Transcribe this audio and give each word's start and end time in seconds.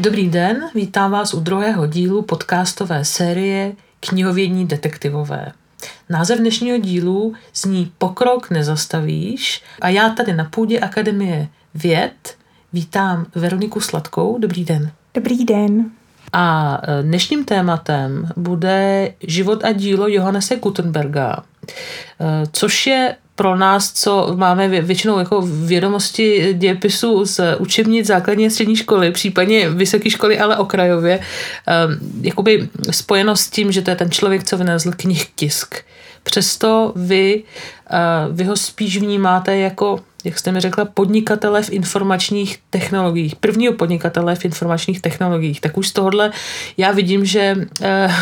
Dobrý 0.00 0.28
den, 0.28 0.70
vítám 0.74 1.10
vás 1.10 1.34
u 1.34 1.40
druhého 1.40 1.86
dílu 1.86 2.22
podcastové 2.22 3.04
série 3.04 3.72
Knihovědní 4.00 4.66
detektivové. 4.66 5.52
Název 6.08 6.38
dnešního 6.38 6.78
dílu 6.78 7.34
zní 7.54 7.92
Pokrok 7.98 8.50
nezastavíš 8.50 9.62
a 9.80 9.88
já 9.88 10.08
tady 10.08 10.32
na 10.32 10.44
půdě 10.44 10.80
Akademie 10.80 11.48
věd 11.74 12.36
vítám 12.72 13.26
Veroniku 13.34 13.80
Sladkou. 13.80 14.38
Dobrý 14.38 14.64
den. 14.64 14.92
Dobrý 15.14 15.44
den. 15.44 15.90
A 16.32 16.78
e, 16.82 17.02
dnešním 17.02 17.44
tématem 17.44 18.28
bude 18.36 19.12
život 19.22 19.64
a 19.64 19.72
dílo 19.72 20.08
Johannese 20.08 20.56
Gutenberga, 20.56 21.36
e, 21.36 22.46
což 22.52 22.86
je 22.86 23.16
pro 23.40 23.56
nás, 23.56 23.92
co 23.92 24.32
máme 24.36 24.68
většinou 24.68 25.18
jako 25.18 25.42
vědomosti 25.42 26.54
dějepisu 26.58 27.24
z 27.26 27.40
učebnic 27.58 28.06
základní 28.06 28.50
střední 28.50 28.76
školy, 28.76 29.10
případně 29.10 29.70
vysoké 29.70 30.10
školy, 30.10 30.38
ale 30.38 30.56
okrajově, 30.56 31.18
um, 31.18 32.24
jakoby 32.24 32.68
spojeno 32.90 33.36
s 33.36 33.50
tím, 33.50 33.72
že 33.72 33.82
to 33.82 33.90
je 33.90 33.96
ten 33.96 34.10
člověk, 34.10 34.44
co 34.44 34.58
vynalezl 34.58 34.90
knih 34.96 35.26
tisk. 35.34 35.74
Přesto 36.22 36.92
vy, 36.96 37.42
uh, 37.42 38.36
vy 38.36 38.44
ho 38.44 38.56
spíš 38.56 38.98
vnímáte 38.98 39.56
jako 39.56 40.00
jak 40.24 40.38
jste 40.38 40.52
mi 40.52 40.60
řekla, 40.60 40.84
podnikatele 40.84 41.62
v 41.62 41.70
informačních 41.70 42.58
technologiích, 42.70 43.36
prvního 43.36 43.72
podnikatele 43.72 44.34
v 44.34 44.44
informačních 44.44 45.00
technologiích, 45.00 45.60
tak 45.60 45.78
už 45.78 45.88
z 45.88 45.92
tohohle 45.92 46.30
já 46.76 46.92
vidím, 46.92 47.24
že, 47.24 47.54
uh, 47.56 48.12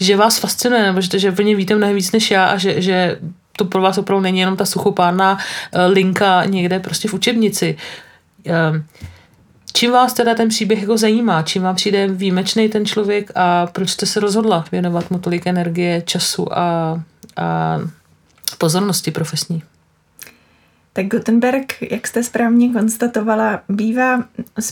že 0.00 0.16
vás 0.16 0.38
fascinuje, 0.38 0.82
nebo 0.82 1.00
že, 1.00 1.18
že 1.18 1.34
něm 1.42 1.56
víte 1.56 1.74
mnohem 1.74 1.96
víc 1.96 2.12
než 2.12 2.30
já 2.30 2.46
a 2.46 2.56
že, 2.56 2.82
že 2.82 3.18
to 3.56 3.64
pro 3.64 3.82
vás 3.82 3.98
opravdu 3.98 4.22
není 4.22 4.38
jenom 4.38 4.56
ta 4.56 4.64
suchopárná 4.64 5.38
eh, 5.72 5.86
linka 5.86 6.44
někde 6.44 6.80
prostě 6.80 7.08
v 7.08 7.14
učebnici. 7.14 7.76
Ehm, 8.46 8.84
čím 9.72 9.92
vás 9.92 10.12
teda 10.12 10.34
ten 10.34 10.48
příběh 10.48 10.80
jako 10.80 10.98
zajímá? 10.98 11.42
Čím 11.42 11.62
vám 11.62 11.74
přijde 11.74 12.08
výjimečný 12.08 12.68
ten 12.68 12.86
člověk 12.86 13.30
a 13.34 13.66
proč 13.66 13.90
jste 13.90 14.06
se 14.06 14.20
rozhodla 14.20 14.64
věnovat 14.72 15.10
mu 15.10 15.18
tolik 15.18 15.46
energie, 15.46 16.02
času 16.06 16.58
a, 16.58 17.00
a 17.36 17.78
pozornosti 18.58 19.10
profesní? 19.10 19.62
Tak 20.92 21.06
Gutenberg, 21.06 21.82
jak 21.90 22.06
jste 22.06 22.22
správně 22.22 22.72
konstatovala, 22.72 23.62
bývá 23.68 24.24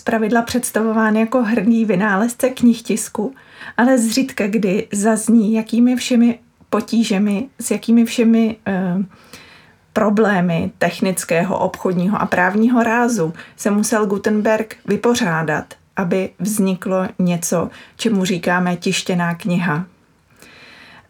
pravidla 0.04 0.42
představován 0.42 1.16
jako 1.16 1.42
hrdý 1.42 1.84
vynálezce 1.84 2.48
knih 2.50 2.82
tisku, 2.82 3.34
ale 3.76 3.98
zřídka 3.98 4.46
kdy 4.46 4.88
zazní, 4.92 5.54
jakými 5.54 5.96
všemi 5.96 6.38
potížemi, 6.70 7.48
s 7.60 7.70
jakými 7.70 8.04
všemi 8.04 8.56
eh, 8.66 8.96
problémy 9.92 10.70
technického, 10.78 11.58
obchodního 11.58 12.22
a 12.22 12.26
právního 12.26 12.82
rázu 12.82 13.32
se 13.56 13.70
musel 13.70 14.06
Gutenberg 14.06 14.76
vypořádat, 14.86 15.74
aby 15.96 16.30
vzniklo 16.38 17.06
něco, 17.18 17.70
čemu 17.96 18.24
říkáme 18.24 18.76
tištěná 18.76 19.34
kniha. 19.34 19.84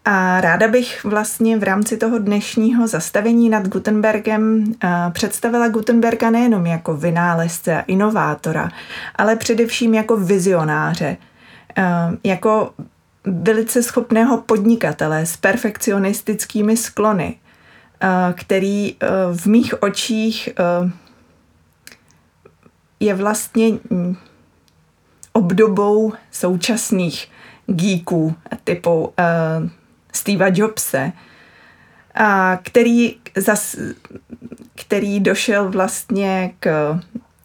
A 0.05 0.41
ráda 0.41 0.67
bych 0.67 1.03
vlastně 1.03 1.57
v 1.57 1.63
rámci 1.63 1.97
toho 1.97 2.19
dnešního 2.19 2.87
zastavení 2.87 3.49
nad 3.49 3.67
Gutenbergem 3.67 4.73
eh, 4.83 4.89
představila 5.11 5.67
Gutenberga 5.67 6.29
nejenom 6.29 6.65
jako 6.65 6.93
vynálezce 6.97 7.77
a 7.77 7.81
inovátora, 7.81 8.69
ale 9.15 9.35
především 9.35 9.93
jako 9.93 10.17
vizionáře, 10.17 11.17
eh, 11.77 11.83
jako 12.23 12.71
velice 13.23 13.83
schopného 13.83 14.41
podnikatele 14.41 15.25
s 15.25 15.37
perfekcionistickými 15.37 16.77
sklony, 16.77 17.35
eh, 18.01 18.33
který 18.33 18.95
eh, 18.95 19.07
v 19.33 19.45
mých 19.45 19.83
očích 19.83 20.49
eh, 20.49 20.91
je 22.99 23.13
vlastně 23.13 23.67
hm, 23.91 24.15
obdobou 25.33 26.13
současných 26.31 27.27
geeků 27.67 28.35
typu 28.63 29.13
Steva 30.13 30.45
Jobse, 30.53 31.11
který, 32.63 33.15
zas, 33.37 33.75
který 34.75 35.19
došel 35.19 35.71
vlastně 35.71 36.53
k 36.59 36.99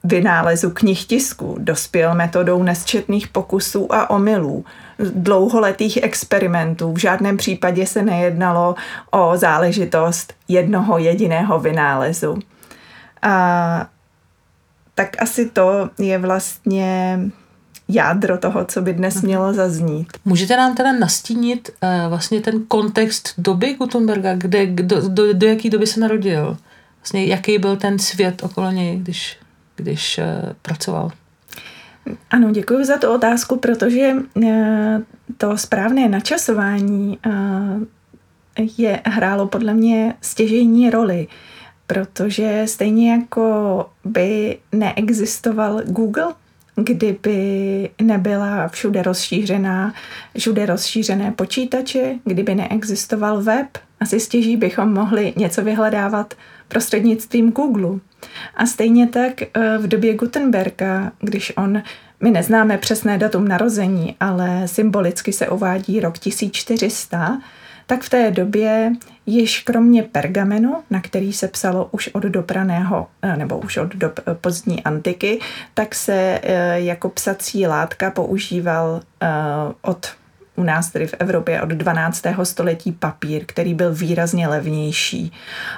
vynálezu 0.05 0.71
knih 0.71 1.05
tisku, 1.05 1.57
dospěl 1.59 2.15
metodou 2.15 2.63
nesčetných 2.63 3.29
pokusů 3.29 3.95
a 3.95 4.11
omylů, 4.11 4.65
dlouholetých 4.99 5.99
experimentů. 6.03 6.93
V 6.93 6.99
žádném 6.99 7.37
případě 7.37 7.87
se 7.87 8.03
nejednalo 8.03 8.75
o 9.11 9.37
záležitost 9.37 10.35
jednoho 10.49 10.99
jediného 10.99 11.59
vynálezu. 11.59 12.39
A 13.23 13.87
tak 14.95 15.23
asi 15.23 15.51
to 15.51 15.91
je 15.99 16.19
vlastně 16.19 17.19
jádro 17.89 18.39
toho, 18.39 18.65
co 18.65 18.83
by 18.83 18.93
dnes 18.93 19.15
mhm. 19.15 19.27
mělo 19.27 19.53
zaznít. 19.53 20.13
Můžete 20.25 20.57
nám 20.57 20.75
teda 20.75 20.93
nastínit 20.93 21.71
uh, 21.83 21.89
vlastně 22.09 22.41
ten 22.41 22.65
kontext 22.69 23.35
doby 23.39 23.75
Gutenberga, 23.75 24.35
kde, 24.35 24.67
do, 24.67 25.09
do, 25.09 25.33
do 25.33 25.47
jaké 25.47 25.71
doby 25.71 25.87
se 25.87 26.01
narodil? 26.01 26.57
Vlastně 27.01 27.27
jaký 27.27 27.59
byl 27.59 27.77
ten 27.77 27.99
svět 27.99 28.43
okolo 28.43 28.71
něj, 28.71 28.97
když, 28.97 29.39
když 29.77 30.19
uh, 30.19 30.53
pracoval? 30.63 31.11
Ano, 32.31 32.51
děkuji 32.51 32.85
za 32.85 32.99
tu 32.99 33.09
otázku, 33.09 33.57
protože 33.57 34.13
eh, 34.47 35.03
to 35.37 35.59
správné 35.59 36.09
načasování 36.09 37.19
eh, 37.27 38.63
je 38.79 39.01
hrálo 39.05 39.47
podle 39.47 39.75
mě 39.75 40.15
stěžejní 40.21 40.91
roli, 40.91 41.27
protože 41.87 42.63
stejně 42.67 43.13
jako 43.13 43.91
by 44.05 44.59
neexistoval 44.73 45.83
Google, 45.85 46.35
kdyby 46.77 47.91
nebyla 48.03 48.69
všude 48.69 49.03
rozšířená, 49.03 49.95
všude 50.39 50.67
rozšířené 50.67 51.33
počítače, 51.33 52.15
kdyby 52.25 52.55
neexistoval 52.55 53.43
web, 53.43 53.67
asi 54.01 54.21
stěží 54.21 54.57
bychom 54.57 54.95
mohli 54.95 55.33
něco 55.37 55.65
vyhledávat 55.65 56.35
prostřednictvím 56.69 57.53
Google. 57.53 57.99
A 58.57 58.67
stejně 58.67 59.07
tak 59.07 59.43
eh, 59.43 59.79
v 59.79 59.89
době 59.89 60.15
Gutenberga, 60.15 61.13
když 61.21 61.53
on, 61.57 61.83
my 62.21 62.31
neznáme 62.31 62.79
přesné 62.79 63.19
datum 63.19 63.49
narození, 63.49 64.17
ale 64.21 64.69
symbolicky 64.69 65.33
se 65.33 65.49
uvádí 65.49 66.01
rok 66.01 66.19
1400, 66.19 67.41
tak 67.87 68.03
v 68.03 68.11
té 68.11 68.31
době 68.31 68.93
již 69.27 69.63
kromě 69.63 70.03
pergamenu, 70.03 70.77
na 70.91 71.01
který 71.01 71.33
se 71.33 71.49
psalo 71.49 71.89
už 71.93 72.09
od 72.13 72.23
dopraného, 72.23 73.07
eh, 73.23 73.37
nebo 73.37 73.59
už 73.59 73.77
od 73.77 73.95
do 73.95 74.13
pozdní 74.41 74.83
antiky, 74.85 75.41
tak 75.75 75.95
se 75.95 76.41
eh, 76.43 76.81
jako 76.81 77.09
psací 77.09 77.67
látka 77.67 78.11
používal 78.11 79.01
od 79.83 80.07
u 80.57 80.63
nás 80.63 80.91
tedy 80.91 81.07
v 81.07 81.15
Evropě 81.19 81.63
od 81.63 81.69
12. 81.69 82.23
století 82.43 82.93
papír, 82.93 83.45
který 83.47 83.75
byl 83.75 83.95
výrazně 83.95 84.49
levnější 84.49 85.33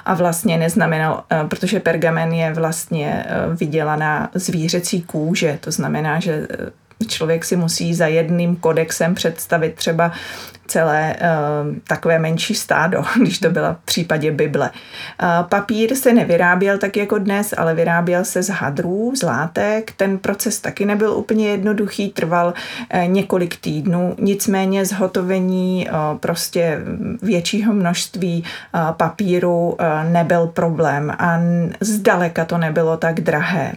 a 0.05 0.13
vlastně 0.13 0.57
neznamenal, 0.57 1.23
eh, 1.29 1.43
protože 1.47 1.79
pergamen 1.79 2.33
je 2.33 2.53
vlastně 2.53 3.25
eh, 3.27 3.55
vydělaná 3.55 4.29
zvířecí 4.33 5.01
kůže, 5.01 5.57
to 5.61 5.71
znamená, 5.71 6.19
že 6.19 6.47
eh, 6.49 7.05
člověk 7.07 7.45
si 7.45 7.55
musí 7.55 7.93
za 7.93 8.07
jedným 8.07 8.55
kodexem 8.55 9.15
představit 9.15 9.75
třeba 9.75 10.11
celé 10.69 11.15
uh, 11.15 11.75
takové 11.87 12.19
menší 12.19 12.55
stádo, 12.55 13.03
když 13.21 13.39
to 13.39 13.49
byla 13.49 13.73
v 13.73 13.85
případě 13.85 14.31
Bible. 14.31 14.69
Papír 15.49 15.95
se 15.95 16.13
nevyráběl 16.13 16.77
tak 16.77 16.97
jako 16.97 17.17
dnes, 17.17 17.53
ale 17.57 17.75
vyráběl 17.75 18.25
se 18.25 18.43
z 18.43 18.49
hadrů, 18.49 19.13
z 19.15 19.23
látek. 19.23 19.91
Ten 19.91 20.17
proces 20.17 20.59
taky 20.59 20.85
nebyl 20.85 21.11
úplně 21.13 21.49
jednoduchý, 21.49 22.09
trval 22.09 22.53
uh, 22.93 23.07
několik 23.07 23.57
týdnů, 23.57 24.15
nicméně 24.19 24.85
zhotovení 24.85 25.87
uh, 25.89 26.17
prostě 26.17 26.79
většího 27.21 27.73
množství 27.73 28.43
uh, 28.73 28.91
papíru 28.91 29.77
nebyl 30.09 30.47
problém 30.47 31.11
a 31.19 31.39
zdaleka 31.79 32.45
to 32.45 32.57
nebylo 32.57 32.97
tak 32.97 33.21
drahé. 33.21 33.73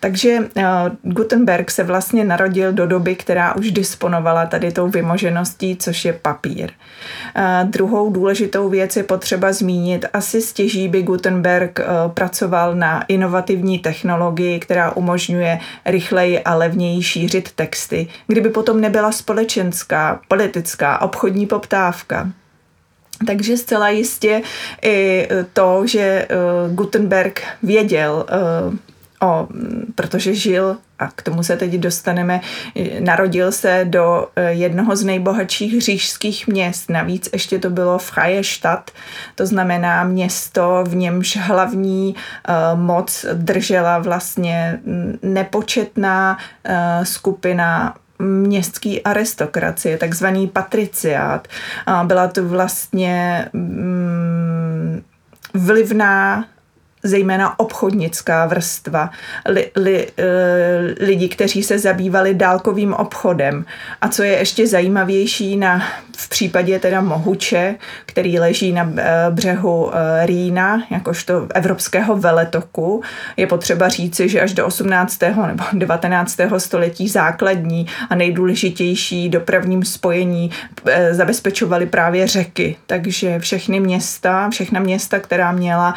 Takže 0.00 0.38
uh, 0.38 0.64
Gutenberg 1.02 1.70
se 1.70 1.84
vlastně 1.84 2.24
narodil 2.24 2.72
do 2.72 2.86
doby, 2.86 3.14
která 3.14 3.56
už 3.56 3.70
disponovala 3.70 4.46
tady 4.46 4.72
tou 4.72 4.88
vymožeností, 4.88 5.76
což 5.76 6.04
je 6.04 6.12
papír. 6.12 6.70
Uh, 6.70 7.70
druhou 7.70 8.10
důležitou 8.10 8.68
věc 8.68 8.96
je 8.96 9.02
potřeba 9.02 9.52
zmínit, 9.52 10.06
asi 10.12 10.42
stěží 10.42 10.88
by 10.88 11.02
Gutenberg 11.02 11.78
uh, 11.78 12.12
pracoval 12.12 12.74
na 12.74 13.04
inovativní 13.08 13.78
technologii, 13.78 14.60
která 14.60 14.90
umožňuje 14.90 15.58
rychleji 15.86 16.40
a 16.40 16.54
levněji 16.54 17.02
šířit 17.02 17.52
texty, 17.52 18.08
kdyby 18.26 18.50
potom 18.50 18.80
nebyla 18.80 19.12
společenská, 19.12 20.20
politická, 20.28 21.02
obchodní 21.02 21.46
poptávka. 21.46 22.28
Takže 23.26 23.56
zcela 23.56 23.88
jistě 23.88 24.42
i 24.82 25.28
to, 25.52 25.86
že 25.86 26.28
Gutenberg 26.70 27.42
věděl 27.62 28.26
o, 29.22 29.48
protože 29.94 30.34
žil 30.34 30.76
a 30.98 31.08
k 31.14 31.22
tomu 31.22 31.42
se 31.42 31.56
teď 31.56 31.72
dostaneme, 31.72 32.40
narodil 33.00 33.52
se 33.52 33.80
do 33.84 34.28
jednoho 34.48 34.96
z 34.96 35.04
nejbohatších 35.04 35.82
říšských 35.82 36.48
měst. 36.48 36.90
Navíc 36.90 37.28
ještě 37.32 37.58
to 37.58 37.70
bylo 37.70 37.98
v 37.98 38.12
Stadt, 38.42 38.90
to 39.34 39.46
znamená 39.46 40.04
město, 40.04 40.84
v 40.88 40.94
němž 40.94 41.36
hlavní 41.36 42.14
moc 42.74 43.26
držela 43.32 43.98
vlastně 43.98 44.80
nepočetná 45.22 46.38
skupina 47.02 47.94
městský 48.18 49.02
aristokracie, 49.02 49.98
takzvaný 49.98 50.48
patriciát. 50.48 51.48
Byla 52.04 52.28
to 52.28 52.48
vlastně 52.48 53.48
mm, 53.52 55.02
vlivná 55.54 56.44
zejména 57.02 57.60
obchodnická 57.60 58.46
vrstva, 58.46 59.10
li, 59.48 59.70
li, 59.76 60.08
eh, 60.18 61.04
lidi, 61.04 61.28
kteří 61.28 61.62
se 61.62 61.78
zabývali 61.78 62.34
dálkovým 62.34 62.94
obchodem. 62.94 63.64
A 64.00 64.08
co 64.08 64.22
je 64.22 64.32
ještě 64.32 64.66
zajímavější 64.66 65.56
na, 65.56 65.82
v 66.24 66.28
případě 66.28 66.78
teda 66.78 67.00
Mohuče, 67.00 67.74
který 68.06 68.38
leží 68.38 68.72
na 68.72 68.92
eh, 68.96 69.26
břehu 69.30 69.90
eh, 69.94 70.26
Rýna, 70.26 70.82
jakožto 70.90 71.46
evropského 71.54 72.16
veletoku, 72.16 73.02
je 73.36 73.46
potřeba 73.46 73.88
říci, 73.88 74.28
že 74.28 74.40
až 74.40 74.52
do 74.52 74.66
18. 74.66 75.20
nebo 75.46 75.64
19. 75.72 76.36
století 76.58 77.08
základní 77.08 77.86
a 78.10 78.14
nejdůležitější 78.14 79.28
dopravním 79.28 79.84
spojení 79.84 80.50
zabezpečovaly 81.10 81.86
právě 81.86 82.26
řeky. 82.26 82.76
Takže 82.86 83.38
všechny 83.38 83.80
města, 83.80 84.50
všechna 84.50 84.80
města, 84.80 85.18
která 85.18 85.52
měla 85.52 85.94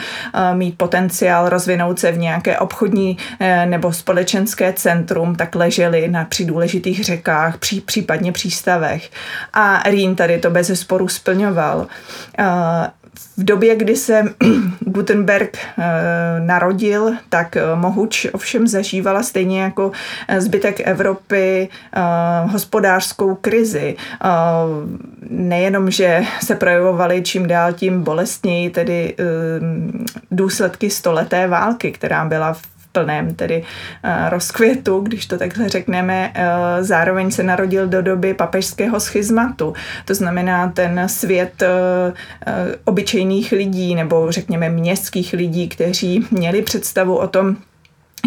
mít 0.53 0.77
potenciál 0.77 1.49
rozvinout 1.49 1.99
se 1.99 2.11
v 2.11 2.17
nějaké 2.17 2.57
obchodní 2.59 3.17
eh, 3.39 3.65
nebo 3.65 3.93
společenské 3.93 4.73
centrum, 4.73 5.35
tak 5.35 5.55
ležely 5.55 6.07
na 6.07 6.25
při 6.25 6.45
důležitých 6.45 7.03
řekách, 7.03 7.57
pří, 7.57 7.81
případně 7.81 8.31
přístavech. 8.31 9.09
A 9.53 9.89
Rýn 9.89 10.12
tady 10.15 10.39
to 10.39 10.50
bez 10.50 10.80
sporu 10.80 11.07
splňoval. 11.07 11.88
Eh, 12.39 12.44
v 13.38 13.44
době, 13.44 13.75
kdy 13.75 13.95
se 13.95 14.24
Gutenberg 14.80 15.57
eh, 15.57 15.83
narodil, 16.39 17.12
tak 17.30 17.57
Mohuč 17.75 18.27
ovšem 18.33 18.68
zažívala 18.68 19.24
stejně 19.24 19.62
jako 19.62 19.92
zbytek 20.38 20.88
Evropy 20.88 21.69
hospodářskou 22.45 23.36
krizi. 23.36 23.95
Nejenom, 25.30 25.92
že 25.92 26.24
se 26.44 26.56
projevovaly 26.56 27.21
čím 27.21 27.48
dál 27.48 27.74
tím 27.74 28.04
bolestněji 28.04 28.69
tedy 28.69 29.15
důsledky 30.31 30.89
stoleté 30.89 31.48
války, 31.48 31.92
která 31.92 32.25
byla 32.25 32.54
v 32.54 32.72
plném 32.93 33.35
tedy 33.35 33.61
uh, 33.61 34.29
rozkvětu, 34.29 34.99
když 34.99 35.25
to 35.25 35.37
takhle 35.37 35.69
řekneme. 35.69 36.33
Uh, 36.35 36.43
zároveň 36.83 37.31
se 37.31 37.43
narodil 37.43 37.87
do 37.87 38.01
doby 38.01 38.33
papežského 38.33 38.99
schizmatu. 38.99 39.73
To 40.05 40.15
znamená 40.15 40.67
ten 40.67 41.03
svět 41.09 41.61
uh, 41.61 42.13
obyčejných 42.85 43.51
lidí 43.51 43.95
nebo 43.95 44.31
řekněme 44.31 44.69
městských 44.69 45.33
lidí, 45.33 45.69
kteří 45.69 46.27
měli 46.31 46.61
představu 46.61 47.17
o 47.17 47.27
tom, 47.27 47.57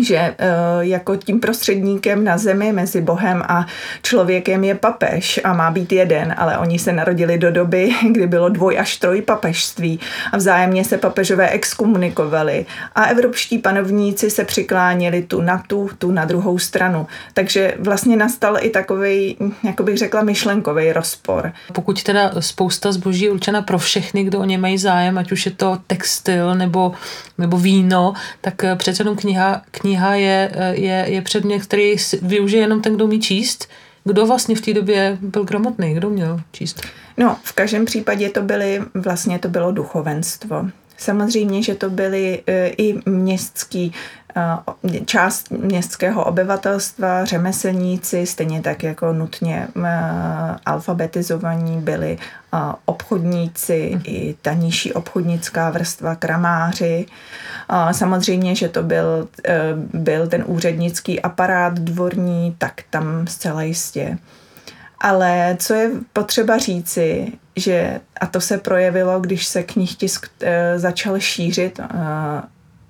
že 0.02 0.34
uh, 0.40 0.80
jako 0.80 1.16
tím 1.16 1.40
prostředníkem 1.40 2.24
na 2.24 2.38
zemi 2.38 2.72
mezi 2.72 3.00
Bohem 3.00 3.42
a 3.48 3.66
člověkem 4.02 4.64
je 4.64 4.74
papež 4.74 5.40
a 5.44 5.52
má 5.52 5.70
být 5.70 5.92
jeden, 5.92 6.34
ale 6.38 6.58
oni 6.58 6.78
se 6.78 6.92
narodili 6.92 7.38
do 7.38 7.50
doby, 7.50 7.90
kdy 8.10 8.26
bylo 8.26 8.48
dvoj 8.48 8.78
až 8.78 8.96
troj 8.96 9.22
papežství 9.22 10.00
a 10.32 10.36
vzájemně 10.36 10.84
se 10.84 10.98
papežové 10.98 11.48
exkomunikovali 11.48 12.66
a 12.94 13.04
evropští 13.04 13.58
panovníci 13.58 14.30
se 14.30 14.44
přikláněli 14.44 15.22
tu 15.22 15.40
na 15.40 15.62
tu, 15.66 15.90
tu 15.98 16.10
na 16.10 16.24
druhou 16.24 16.58
stranu. 16.58 17.06
Takže 17.34 17.74
vlastně 17.78 18.16
nastal 18.16 18.56
i 18.60 18.70
takový, 18.70 19.36
jako 19.62 19.82
bych 19.82 19.98
řekla, 19.98 20.22
myšlenkový 20.22 20.92
rozpor. 20.92 21.52
Pokud 21.72 22.02
teda 22.02 22.32
spousta 22.40 22.92
zboží 22.92 23.24
je 23.24 23.30
určena 23.30 23.62
pro 23.62 23.78
všechny, 23.78 24.24
kdo 24.24 24.40
o 24.40 24.44
ně 24.44 24.58
mají 24.58 24.78
zájem, 24.78 25.18
ať 25.18 25.32
už 25.32 25.46
je 25.46 25.52
to 25.52 25.78
textil 25.86 26.54
nebo, 26.54 26.92
nebo 27.38 27.58
víno, 27.58 28.12
tak 28.40 28.64
eh, 28.64 28.76
přece 28.76 29.00
jenom 29.00 29.16
kniha, 29.16 29.62
kniha 29.70 29.85
kniha 29.86 30.14
je, 30.14 30.50
je, 30.72 31.04
je 31.08 31.22
předmět, 31.22 31.62
který 31.62 31.96
využije 32.22 32.62
jenom 32.62 32.82
ten, 32.82 32.94
kdo 32.94 33.04
umí 33.04 33.20
číst. 33.20 33.68
Kdo 34.04 34.26
vlastně 34.26 34.56
v 34.56 34.60
té 34.60 34.74
době 34.74 35.18
byl 35.20 35.44
gramotný? 35.44 35.94
Kdo 35.94 36.10
měl 36.10 36.40
číst? 36.52 36.82
No, 37.16 37.36
v 37.42 37.52
každém 37.52 37.84
případě 37.84 38.30
to 38.30 38.42
byly, 38.42 38.82
vlastně 38.94 39.38
to 39.38 39.48
bylo 39.48 39.72
duchovenstvo. 39.72 40.66
Samozřejmě, 40.98 41.62
že 41.62 41.74
to 41.74 41.90
byly 41.90 42.42
e, 42.46 42.68
i 42.68 43.10
městský 43.10 43.92
část 45.04 45.50
městského 45.50 46.24
obyvatelstva, 46.24 47.24
řemeslníci, 47.24 48.26
stejně 48.26 48.62
tak 48.62 48.82
jako 48.82 49.12
nutně 49.12 49.68
e, 49.84 49.90
alfabetizovaní 50.66 51.80
byli 51.80 52.18
obchodníci, 52.84 53.90
mm. 53.94 54.00
i 54.04 54.34
ta 54.42 54.52
nižší 54.52 54.92
obchodnická 54.92 55.70
vrstva, 55.70 56.14
kramáři. 56.14 57.06
Samozřejmě, 57.92 58.54
že 58.54 58.68
to 58.68 58.82
byl, 58.82 59.28
byl 59.92 60.28
ten 60.28 60.44
úřednický 60.46 61.22
aparát 61.22 61.78
dvorní, 61.78 62.54
tak 62.58 62.72
tam 62.90 63.26
zcela 63.26 63.62
jistě. 63.62 64.18
Ale 65.00 65.56
co 65.58 65.74
je 65.74 65.90
potřeba 66.12 66.58
říci, 66.58 67.32
že, 67.56 68.00
a 68.20 68.26
to 68.26 68.40
se 68.40 68.58
projevilo, 68.58 69.20
když 69.20 69.46
se 69.46 69.62
knihtisk 69.62 70.30
e, 70.40 70.78
začal 70.78 71.20
šířit 71.20 71.80
e, 71.80 71.86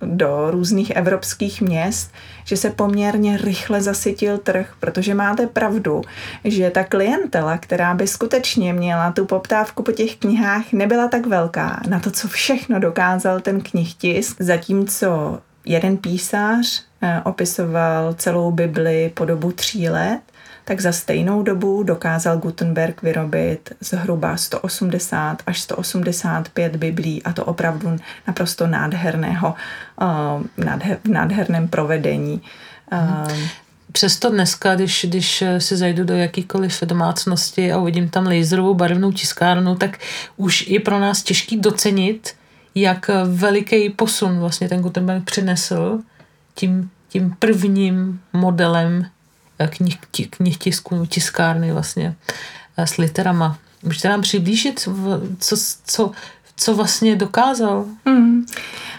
do 0.01 0.51
různých 0.51 0.91
evropských 0.91 1.61
měst, 1.61 2.13
že 2.45 2.57
se 2.57 2.71
poměrně 2.71 3.37
rychle 3.37 3.83
zasytil 3.83 4.39
trh, 4.39 4.75
protože 4.81 5.15
máte 5.15 5.47
pravdu, 5.47 6.03
že 6.45 6.71
ta 6.71 6.85
klientela, 6.85 7.59
která 7.59 7.95
by 7.95 8.07
skutečně 8.07 8.73
měla 8.73 9.13
tu 9.13 9.25
poptávku 9.25 9.83
po 9.83 9.93
těch 9.93 10.17
knihách, 10.17 10.73
nebyla 10.73 11.09
tak 11.09 11.27
velká. 11.27 11.81
Na 11.89 12.01
to, 12.01 12.11
co 12.11 12.29
všechno 12.29 12.81
dokázal 12.81 13.41
ten 13.41 13.61
knihtisk, 13.61 14.37
zatímco 14.41 15.39
jeden 15.65 15.97
písař 15.97 16.85
e, 17.03 17.21
opisoval 17.25 18.15
celou 18.15 18.51
Bibli 18.51 19.11
po 19.15 19.25
dobu 19.25 19.53
tří 19.53 19.89
let, 19.89 20.21
tak 20.69 20.81
za 20.81 20.93
stejnou 20.93 21.43
dobu 21.43 21.83
dokázal 21.83 22.39
Gutenberg 22.39 23.03
vyrobit 23.03 23.73
zhruba 23.81 24.37
180 24.37 25.43
až 25.47 25.61
185 25.61 26.77
biblí 26.77 27.23
a 27.23 27.33
to 27.33 27.45
opravdu 27.45 27.97
naprosto 28.27 28.67
nádherného, 28.67 29.55
uh, 30.01 30.65
nádher, 30.65 30.99
v 31.05 31.09
nádherném 31.09 31.69
provedení. 31.69 32.43
Uh, 32.93 33.33
Přesto 33.93 34.31
dneska, 34.31 34.75
když, 34.75 35.07
když 35.09 35.45
si 35.59 35.77
zajdu 35.77 36.05
do 36.05 36.15
jakýkoliv 36.15 36.83
domácnosti 36.83 37.73
a 37.73 37.79
uvidím 37.79 38.09
tam 38.09 38.27
laserovou 38.27 38.75
barevnou 38.75 39.12
tiskárnu, 39.12 39.77
tak 39.77 39.99
už 40.37 40.67
je 40.67 40.81
pro 40.81 41.01
nás 41.01 41.23
těžký 41.23 41.57
docenit, 41.57 42.35
jak 42.75 43.11
veliký 43.25 43.91
posun 43.91 44.38
vlastně 44.38 44.69
ten 44.69 44.81
Gutenberg 44.81 45.25
přinesl 45.25 45.99
tím, 46.55 46.90
tím 47.09 47.37
prvním 47.38 48.21
modelem 48.33 49.07
knih, 49.69 49.99
knih 50.31 50.59
tisku, 50.59 51.07
tiskárny 51.07 51.73
vlastně 51.73 52.15
eh, 52.77 52.87
s 52.87 52.97
literama. 52.97 53.59
Můžete 53.83 54.09
nám 54.09 54.23
přiblížit, 54.23 54.89
co, 55.39 55.57
co, 55.85 56.13
co 56.57 56.75
vlastně 56.75 57.17
dokázal? 57.17 57.85
Hmm. 58.07 58.47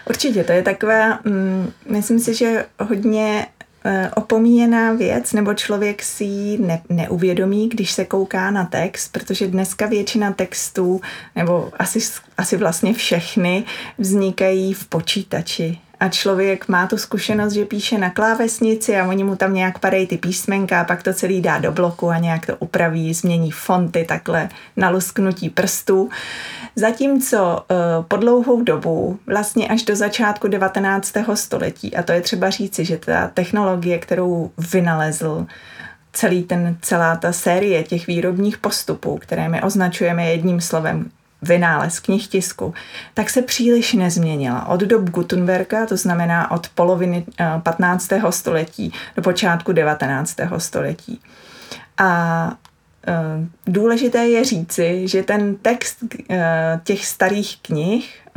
Určitě, 0.09 0.43
to 0.43 0.51
je 0.51 0.63
takové, 0.63 1.17
mm, 1.23 1.71
myslím 1.89 2.19
si, 2.19 2.33
že 2.33 2.65
hodně 2.79 3.47
eh, 3.85 4.11
opomíjená 4.15 4.93
věc, 4.93 5.33
nebo 5.33 5.53
člověk 5.53 6.03
si 6.03 6.23
ji 6.23 6.57
ne, 6.57 6.81
neuvědomí, 6.89 7.69
když 7.69 7.91
se 7.91 8.05
kouká 8.05 8.51
na 8.51 8.65
text, 8.65 9.11
protože 9.11 9.47
dneska 9.47 9.85
většina 9.85 10.33
textů, 10.33 11.01
nebo 11.35 11.71
asi, 11.79 11.99
asi 12.37 12.57
vlastně 12.57 12.93
všechny, 12.93 13.63
vznikají 13.97 14.73
v 14.73 14.87
počítači 14.87 15.79
a 15.99 16.09
člověk 16.09 16.67
má 16.67 16.87
tu 16.87 16.97
zkušenost, 16.97 17.53
že 17.53 17.65
píše 17.65 17.97
na 17.97 18.09
klávesnici 18.09 18.97
a 18.97 19.07
oni 19.07 19.23
mu 19.23 19.35
tam 19.35 19.53
nějak 19.53 19.79
padají 19.79 20.07
ty 20.07 20.17
písmenka 20.17 20.81
a 20.81 20.83
pak 20.83 21.03
to 21.03 21.13
celý 21.13 21.41
dá 21.41 21.59
do 21.59 21.71
bloku 21.71 22.09
a 22.09 22.17
nějak 22.17 22.45
to 22.45 22.55
upraví, 22.59 23.13
změní 23.13 23.51
fonty 23.51 24.05
takhle 24.05 24.49
na 24.75 24.89
lusknutí 24.89 25.49
prstů. 25.49 26.09
Zatímco 26.75 27.65
uh, 27.71 28.05
po 28.07 28.17
dlouhou 28.17 28.61
dobu, 28.61 29.19
vlastně 29.27 29.67
až 29.67 29.83
do 29.83 29.95
začátku 29.95 30.47
19. 30.47 31.13
století, 31.33 31.95
a 31.95 32.03
to 32.03 32.11
je 32.11 32.21
třeba 32.21 32.49
říci, 32.49 32.85
že 32.85 32.97
ta 32.97 33.27
technologie, 33.27 33.97
kterou 33.97 34.51
vynalezl, 34.57 35.45
celý 36.13 36.43
ten, 36.43 36.77
celá 36.81 37.15
ta 37.15 37.33
série 37.33 37.83
těch 37.83 38.07
výrobních 38.07 38.57
postupů, 38.57 39.17
které 39.17 39.49
my 39.49 39.61
označujeme 39.61 40.25
jedním 40.25 40.61
slovem 40.61 41.11
vynález 41.41 41.99
knihtisku, 41.99 42.73
tak 43.13 43.29
se 43.29 43.41
příliš 43.41 43.93
nezměnila. 43.93 44.67
Od 44.67 44.81
dob 44.81 45.09
Gutenberga, 45.09 45.85
to 45.85 45.97
znamená 45.97 46.51
od 46.51 46.69
poloviny 46.69 47.25
15. 47.63 48.11
Eh, 48.11 48.31
století 48.31 48.93
do 49.15 49.21
počátku 49.21 49.71
19. 49.71 50.35
století. 50.57 51.21
A 51.97 52.51
eh, 53.07 53.13
důležité 53.65 54.27
je 54.27 54.45
říci, 54.45 55.07
že 55.07 55.23
ten 55.23 55.55
text 55.55 55.97
eh, 56.29 56.81
těch 56.83 57.05
starých 57.05 57.57
knih 57.61 58.27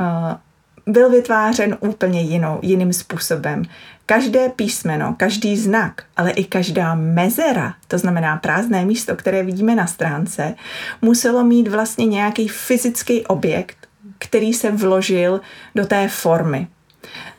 byl 0.85 1.09
vytvářen 1.09 1.77
úplně 1.79 2.21
jinou, 2.21 2.59
jiným 2.61 2.93
způsobem. 2.93 3.63
Každé 4.11 4.49
písmeno, 4.49 5.15
každý 5.17 5.57
znak, 5.57 6.03
ale 6.17 6.31
i 6.31 6.43
každá 6.43 6.95
mezera, 6.95 7.73
to 7.87 7.97
znamená 7.97 8.37
prázdné 8.37 8.85
místo, 8.85 9.15
které 9.15 9.43
vidíme 9.43 9.75
na 9.75 9.87
stránce, 9.87 10.55
muselo 11.01 11.43
mít 11.43 11.67
vlastně 11.67 12.05
nějaký 12.05 12.47
fyzický 12.47 13.25
objekt, 13.25 13.77
který 14.19 14.53
se 14.53 14.71
vložil 14.71 15.41
do 15.75 15.85
té 15.85 16.07
formy. 16.07 16.67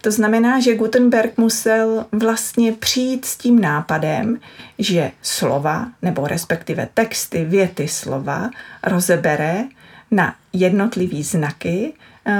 To 0.00 0.10
znamená, 0.10 0.60
že 0.60 0.76
Gutenberg 0.76 1.38
musel 1.38 2.06
vlastně 2.12 2.72
přijít 2.72 3.24
s 3.24 3.36
tím 3.36 3.60
nápadem, 3.60 4.40
že 4.78 5.12
slova, 5.22 5.88
nebo 6.02 6.26
respektive 6.26 6.88
texty, 6.94 7.44
věty 7.44 7.88
slova, 7.88 8.50
rozebere 8.82 9.64
na 10.10 10.34
jednotlivý 10.52 11.22
znaky. 11.22 11.92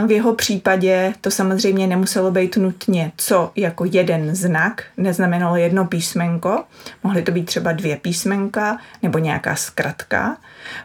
V 0.07 0.11
jeho 0.11 0.35
případě 0.35 1.15
to 1.21 1.31
samozřejmě 1.31 1.87
nemuselo 1.87 2.31
být 2.31 2.57
nutně 2.57 3.12
co 3.17 3.53
jako 3.57 3.85
jeden 3.85 4.35
znak, 4.35 4.85
neznamenalo 4.97 5.57
jedno 5.57 5.85
písmenko, 5.85 6.65
mohly 7.05 7.23
to 7.23 7.33
být 7.33 7.45
třeba 7.45 7.73
dvě 7.73 7.97
písmenka 7.97 8.79
nebo 9.03 9.19
nějaká 9.19 9.57
zkratka. 9.57 10.37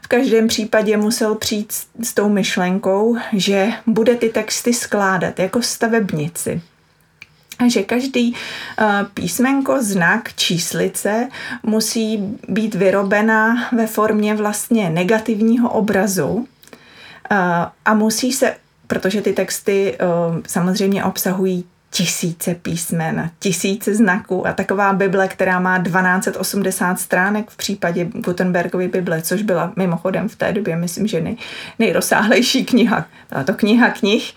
V 0.02 0.08
každém 0.08 0.48
případě 0.48 0.98
musel 0.98 1.36
přijít 1.36 1.74
s 2.04 2.14
tou 2.14 2.30
myšlenkou, 2.30 3.18
že 3.34 3.68
bude 3.88 4.16
ty 4.16 4.30
texty 4.30 4.74
skládat 4.74 5.40
jako 5.40 5.62
stavebnici. 5.62 6.62
A 7.60 7.70
že 7.70 7.84
každý 7.84 8.36
písmenko, 9.14 9.84
znak, 9.84 10.34
číslice 10.34 11.28
musí 11.64 12.38
být 12.50 12.76
vyrobena 12.76 13.70
ve 13.72 13.88
formě 13.88 14.36
vlastně 14.36 14.90
negativního 14.90 15.70
obrazu 15.70 16.48
a 17.86 17.94
musí 17.94 18.32
se, 18.32 18.56
protože 18.88 19.22
ty 19.22 19.34
texty 19.34 19.98
samozřejmě 20.48 21.04
obsahují 21.04 21.66
tisíce 21.90 22.56
písmen, 22.56 23.30
tisíce 23.40 23.96
znaků 23.96 24.48
a 24.48 24.54
taková 24.54 24.94
Bible, 24.94 25.28
která 25.28 25.60
má 25.60 25.84
1280 25.84 27.00
stránek 27.00 27.50
v 27.50 27.58
případě 27.58 28.06
Gutenbergovy 28.06 28.88
Bible, 28.88 29.22
což 29.22 29.42
byla 29.42 29.74
mimochodem 29.76 30.30
v 30.30 30.36
té 30.36 30.54
době, 30.54 30.76
myslím, 30.76 31.08
že 31.08 31.22
nej, 31.22 31.38
nejrozsáhlejší 31.80 32.66
kniha, 32.66 33.06
tato 33.28 33.54
kniha 33.54 33.90
knih, 33.90 34.34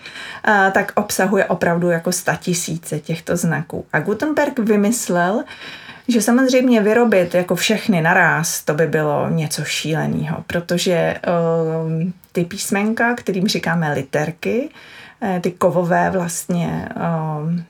tak 0.71 0.91
obsahuje 0.95 1.45
opravdu 1.45 1.89
jako 1.89 2.11
sta 2.11 2.35
tisíce 2.35 2.99
těchto 2.99 3.37
znaků. 3.37 3.85
A 3.93 3.99
Gutenberg 3.99 4.59
vymyslel, 4.59 5.43
že 6.07 6.21
samozřejmě 6.21 6.81
vyrobit 6.81 7.33
jako 7.35 7.55
všechny 7.55 8.01
naraz, 8.01 8.63
to 8.63 8.73
by 8.73 8.87
bylo 8.87 9.29
něco 9.29 9.63
šíleného, 9.63 10.43
protože 10.47 11.15
uh, 11.27 12.03
ty 12.31 12.45
písmenka, 12.45 13.15
kterým 13.15 13.47
říkáme 13.47 13.93
literky, 13.93 14.69
Eh, 15.23 15.39
ty 15.39 15.51
kovové 15.51 16.09
vlastně 16.09 16.89
ehm, 16.95 17.63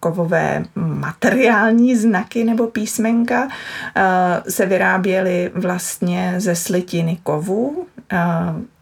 kovové 0.00 0.64
materiální 0.74 1.96
znaky 1.96 2.44
nebo 2.44 2.66
písmenka 2.66 3.48
eh, 3.96 4.50
se 4.50 4.66
vyráběly 4.66 5.50
vlastně 5.54 6.34
ze 6.36 6.54
slitiny 6.54 7.18
kovu 7.22 7.86
eh, 8.12 8.18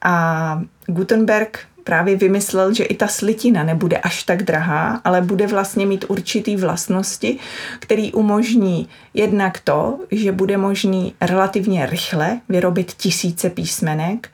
a 0.02 0.62
Gutenberg 0.86 1.58
právě 1.88 2.16
vymyslel, 2.16 2.74
že 2.74 2.84
i 2.84 2.94
ta 2.94 3.08
slitina 3.08 3.64
nebude 3.64 3.96
až 3.96 4.22
tak 4.22 4.42
drahá, 4.42 5.00
ale 5.04 5.20
bude 5.20 5.46
vlastně 5.46 5.86
mít 5.86 6.04
určitý 6.08 6.56
vlastnosti, 6.56 7.38
který 7.78 8.12
umožní 8.12 8.88
jednak 9.14 9.60
to, 9.60 9.98
že 10.10 10.32
bude 10.32 10.56
možný 10.56 11.14
relativně 11.20 11.86
rychle 11.86 12.40
vyrobit 12.48 12.92
tisíce 12.92 13.50
písmenek 13.50 14.28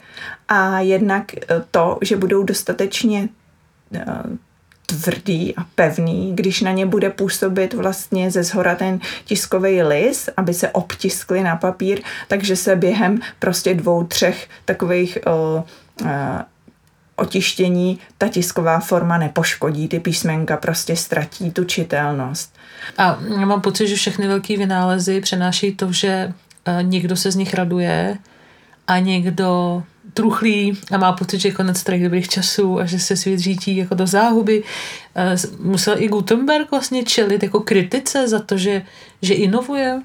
a 0.48 0.80
jednak 0.80 1.32
to, 1.70 1.98
že 2.02 2.16
budou 2.16 2.42
dostatečně 2.42 3.28
Eh, 3.94 4.22
tvrdý 4.86 5.56
a 5.56 5.64
pevný, 5.74 6.32
když 6.34 6.60
na 6.60 6.72
ně 6.72 6.86
bude 6.86 7.10
působit 7.10 7.74
vlastně 7.74 8.30
ze 8.30 8.42
zhora 8.42 8.74
ten 8.74 9.00
tiskový 9.24 9.82
lis, 9.82 10.28
aby 10.36 10.54
se 10.54 10.70
obtiskly 10.70 11.42
na 11.42 11.56
papír, 11.56 12.00
takže 12.28 12.56
se 12.56 12.76
během 12.76 13.20
prostě 13.38 13.74
dvou, 13.74 14.04
třech 14.04 14.48
takových 14.64 15.18
uh, 15.26 15.62
uh, 16.02 16.08
otištění 17.16 17.98
ta 18.18 18.28
tisková 18.28 18.80
forma 18.80 19.18
nepoškodí, 19.18 19.88
ty 19.88 20.00
písmenka 20.00 20.56
prostě 20.56 20.96
ztratí 20.96 21.50
tu 21.50 21.64
čitelnost. 21.64 22.54
A 22.98 23.18
já 23.40 23.46
mám 23.46 23.60
pocit, 23.60 23.88
že 23.88 23.96
všechny 23.96 24.28
velké 24.28 24.56
vynálezy 24.56 25.20
přenáší 25.20 25.74
to, 25.74 25.92
že 25.92 26.32
uh, 26.68 26.82
někdo 26.82 27.16
se 27.16 27.30
z 27.30 27.36
nich 27.36 27.54
raduje 27.54 28.18
a 28.86 28.98
někdo 28.98 29.82
truchlí 30.14 30.78
a 30.92 30.98
má 30.98 31.12
pocit, 31.12 31.38
že 31.38 31.48
je 31.48 31.52
konec 31.52 31.78
starých 31.78 32.02
dobrých 32.02 32.28
časů 32.28 32.80
a 32.80 32.86
že 32.86 32.98
se 32.98 33.16
svět 33.16 33.38
řítí 33.38 33.76
jako 33.76 33.94
do 33.94 34.06
záhuby. 34.06 34.62
Musel 35.60 36.02
i 36.02 36.08
Gutenberg 36.08 36.70
vlastně 36.70 37.04
čelit 37.04 37.42
jako 37.42 37.60
kritice 37.60 38.28
za 38.28 38.38
to, 38.38 38.58
že, 38.58 38.82
že 39.22 39.34
inovuje? 39.34 40.02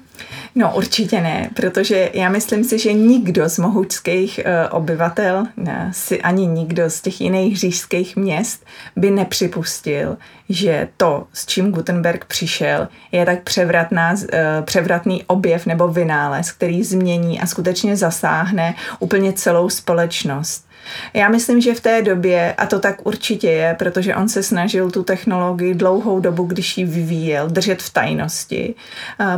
No 0.54 0.76
určitě 0.76 1.20
ne, 1.20 1.50
protože 1.54 2.10
já 2.14 2.28
myslím 2.28 2.64
si, 2.64 2.78
že 2.78 2.92
nikdo 2.92 3.48
z 3.48 3.58
mohučských 3.58 4.40
uh, 4.44 4.76
obyvatel, 4.78 5.46
ne, 5.56 5.90
si 5.94 6.22
ani 6.22 6.46
nikdo 6.46 6.90
z 6.90 7.00
těch 7.00 7.20
jiných 7.20 7.58
říšských 7.58 8.16
měst 8.16 8.66
by 8.96 9.10
nepřipustil, 9.10 10.16
že 10.48 10.88
to, 10.96 11.26
s 11.32 11.46
čím 11.46 11.72
Gutenberg 11.72 12.24
přišel, 12.24 12.88
je 13.12 13.26
tak 13.26 13.42
převratná, 13.42 14.12
uh, 14.12 14.18
převratný 14.64 15.24
objev 15.26 15.66
nebo 15.66 15.88
vynález, 15.88 16.52
který 16.52 16.84
změní 16.84 17.40
a 17.40 17.46
skutečně 17.46 17.96
zasáhne 17.96 18.74
úplně 18.98 19.32
celou 19.32 19.68
společnost. 19.68 20.69
Já 21.14 21.28
myslím, 21.28 21.60
že 21.60 21.74
v 21.74 21.80
té 21.80 22.02
době, 22.02 22.54
a 22.58 22.66
to 22.66 22.78
tak 22.78 23.06
určitě 23.06 23.50
je, 23.50 23.74
protože 23.78 24.14
on 24.14 24.28
se 24.28 24.42
snažil 24.42 24.90
tu 24.90 25.02
technologii 25.02 25.74
dlouhou 25.74 26.20
dobu, 26.20 26.44
když 26.44 26.78
ji 26.78 26.84
vyvíjel, 26.84 27.48
držet 27.48 27.82
v 27.82 27.92
tajnosti, 27.92 28.74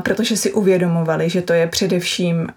protože 0.03 0.37
si 0.37 0.53
uvědomovali, 0.53 1.31
že 1.31 1.43
to 1.43 1.53
je 1.53 1.67
především 1.67 2.49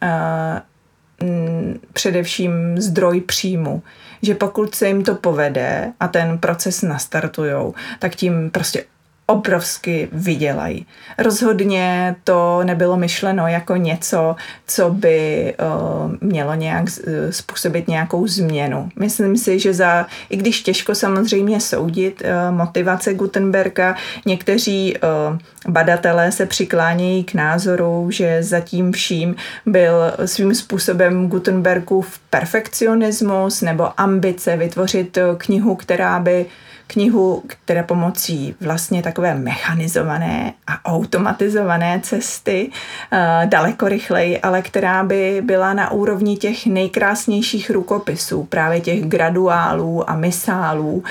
především 1.93 2.51
zdroj 2.77 3.21
příjmu. 3.21 3.83
Že 4.21 4.35
pokud 4.35 4.75
se 4.75 4.87
jim 4.87 5.03
to 5.03 5.15
povede 5.15 5.91
a 5.99 6.07
ten 6.07 6.37
proces 6.37 6.81
nastartujou, 6.81 7.73
tak 7.99 8.15
tím 8.15 8.49
prostě 8.49 8.83
obrovsky 9.27 10.09
vydělají. 10.11 10.85
Rozhodně 11.17 12.15
to 12.23 12.63
nebylo 12.63 12.97
myšleno 12.97 13.47
jako 13.47 13.75
něco, 13.75 14.35
co 14.67 14.89
by 14.89 15.53
uh, 15.59 16.11
mělo 16.21 16.53
nějak 16.55 16.85
způsobit 17.29 17.87
nějakou 17.87 18.27
změnu. 18.27 18.89
Myslím 18.99 19.37
si, 19.37 19.59
že 19.59 19.73
za, 19.73 20.05
i 20.29 20.37
když 20.37 20.61
těžko 20.61 20.95
samozřejmě 20.95 21.59
soudit 21.59 22.21
uh, 22.21 22.57
motivace 22.57 23.13
Gutenberga, 23.13 23.95
někteří 24.25 24.97
uh, 24.97 25.37
badatelé 25.71 26.31
se 26.31 26.45
přiklánějí 26.45 27.23
k 27.23 27.33
názoru, 27.33 28.07
že 28.11 28.43
zatím 28.43 28.91
vším 28.91 29.35
byl 29.65 30.13
svým 30.25 30.55
způsobem 30.55 31.27
Gutenbergův 31.27 32.19
perfekcionismus 32.29 33.61
nebo 33.61 33.99
ambice 34.01 34.57
vytvořit 34.57 35.17
knihu, 35.37 35.75
která 35.75 36.19
by 36.19 36.45
knihu, 36.87 37.43
která 37.47 37.83
pomocí 37.83 38.55
vlastně 38.61 39.03
takové 39.03 39.35
mechanizované 39.35 40.53
a 40.67 40.85
automatizované 40.85 41.99
cesty 42.03 42.69
uh, 43.13 43.49
daleko 43.49 43.87
rychleji, 43.87 44.39
ale 44.39 44.61
která 44.61 45.03
by 45.03 45.41
byla 45.45 45.73
na 45.73 45.91
úrovni 45.91 46.37
těch 46.37 46.65
nejkrásnějších 46.65 47.69
rukopisů, 47.69 48.43
právě 48.43 48.81
těch 48.81 49.05
graduálů 49.05 50.09
a 50.09 50.15
misálů, 50.15 50.93
uh, 50.93 51.03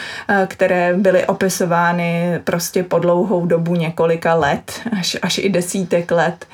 které 0.47 0.95
byly 0.95 1.27
opisovány 1.27 2.41
prostě 2.45 2.83
po 2.83 2.99
dlouhou 2.99 3.47
dobu 3.47 3.75
několika 3.75 4.35
let, 4.35 4.81
až, 4.99 5.17
až 5.23 5.39
i 5.39 5.49
desítek 5.49 6.11
let. 6.11 6.47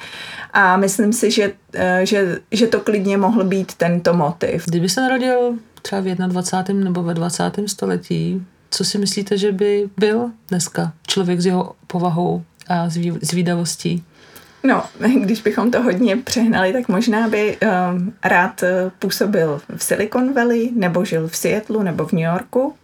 A 0.52 0.76
myslím 0.76 1.12
si, 1.12 1.30
že, 1.30 1.52
uh, 1.74 1.82
že, 2.02 2.38
že 2.52 2.66
to 2.66 2.80
klidně 2.80 3.16
mohl 3.16 3.44
být 3.44 3.74
tento 3.74 4.14
motiv. 4.14 4.64
Kdyby 4.66 4.88
se 4.88 5.00
narodil 5.00 5.54
třeba 5.82 6.00
v 6.00 6.04
21. 6.04 6.84
nebo 6.84 7.02
ve 7.02 7.14
20. 7.14 7.52
století, 7.66 8.46
co 8.70 8.84
si 8.84 8.98
myslíte, 8.98 9.38
že 9.38 9.52
by 9.52 9.90
byl 9.96 10.30
dneska 10.48 10.92
člověk 11.06 11.40
s 11.40 11.46
jeho 11.46 11.72
povahou 11.86 12.44
a 12.68 12.88
zvídavostí? 13.22 14.04
No, 14.62 14.84
když 15.20 15.42
bychom 15.42 15.70
to 15.70 15.82
hodně 15.82 16.16
přehnali, 16.16 16.72
tak 16.72 16.88
možná 16.88 17.28
by 17.28 17.56
um, 17.56 18.12
rád 18.24 18.62
eh, 18.62 18.90
působil 18.98 19.60
v 19.76 19.84
Silicon 19.84 20.32
Valley, 20.32 20.70
nebo 20.74 21.04
žil 21.04 21.28
v 21.28 21.36
Seattleu, 21.36 21.82
nebo 21.82 22.06
v 22.06 22.12
New 22.12 22.24
Yorku, 22.24 22.74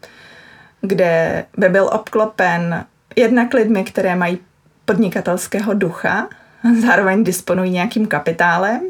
kde 0.81 1.45
by 1.59 1.69
byl 1.69 1.90
obklopen 1.93 2.85
jednak 3.16 3.55
lidmi, 3.55 3.85
které 3.85 4.16
mají 4.16 4.38
podnikatelského 4.85 5.75
ducha, 5.75 6.28
zároveň 6.81 7.25
disponují 7.25 7.71
nějakým 7.71 8.07
kapitálem, 8.07 8.81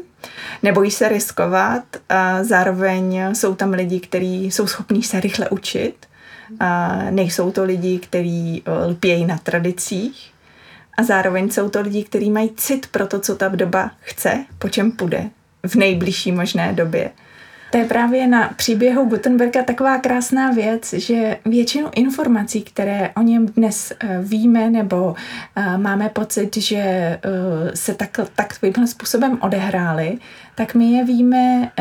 nebojí 0.63 0.91
se 0.91 1.09
riskovat 1.09 1.83
a 2.09 2.43
zároveň 2.43 3.35
jsou 3.35 3.55
tam 3.55 3.73
lidi, 3.73 3.99
kteří 3.99 4.45
jsou 4.45 4.67
schopní 4.67 5.03
se 5.03 5.19
rychle 5.19 5.49
učit 5.49 6.06
a 6.59 6.97
nejsou 7.09 7.51
to 7.51 7.63
lidi, 7.63 7.99
kteří 7.99 8.63
eh, 8.65 8.85
lpějí 8.85 9.25
na 9.25 9.37
tradicích 9.37 10.31
a 10.97 11.03
zároveň 11.03 11.49
jsou 11.49 11.69
to 11.69 11.81
lidi, 11.81 12.03
kteří 12.03 12.31
mají 12.31 12.51
cit 12.55 12.87
pro 12.87 13.07
to, 13.07 13.19
co 13.19 13.35
ta 13.35 13.47
doba 13.47 13.91
chce, 14.01 14.45
po 14.59 14.69
čem 14.69 14.91
půjde 14.91 15.29
v 15.67 15.75
nejbližší 15.75 16.31
možné 16.31 16.73
době. 16.73 17.11
To 17.71 17.77
je 17.77 17.85
právě 17.85 18.27
na 18.27 18.49
příběhu 18.55 19.05
Gutenberga 19.05 19.63
taková 19.63 19.97
krásná 19.97 20.51
věc, 20.51 20.93
že 20.93 21.37
většinu 21.45 21.89
informací, 21.95 22.61
které 22.61 23.09
o 23.17 23.21
něm 23.21 23.45
dnes 23.45 23.93
eh, 23.99 24.19
víme 24.21 24.69
nebo 24.69 25.15
eh, 25.55 25.77
máme 25.77 26.09
pocit, 26.09 26.57
že 26.57 27.19
se 27.73 27.93
tak, 27.93 28.19
takovým 28.35 28.87
způsobem 28.87 29.37
odehrály, 29.41 30.17
tak 30.55 30.75
my 30.75 30.91
je 30.91 31.05
víme 31.05 31.71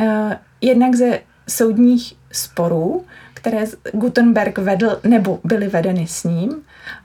jednak 0.61 0.95
ze 0.95 1.21
soudních 1.49 2.15
sporů, 2.33 3.05
které 3.47 3.67
Gutenberg 3.93 4.59
vedl 4.59 5.01
nebo 5.05 5.41
byly 5.45 5.69
vedeny 5.69 6.07
s 6.07 6.25
ním, 6.25 6.63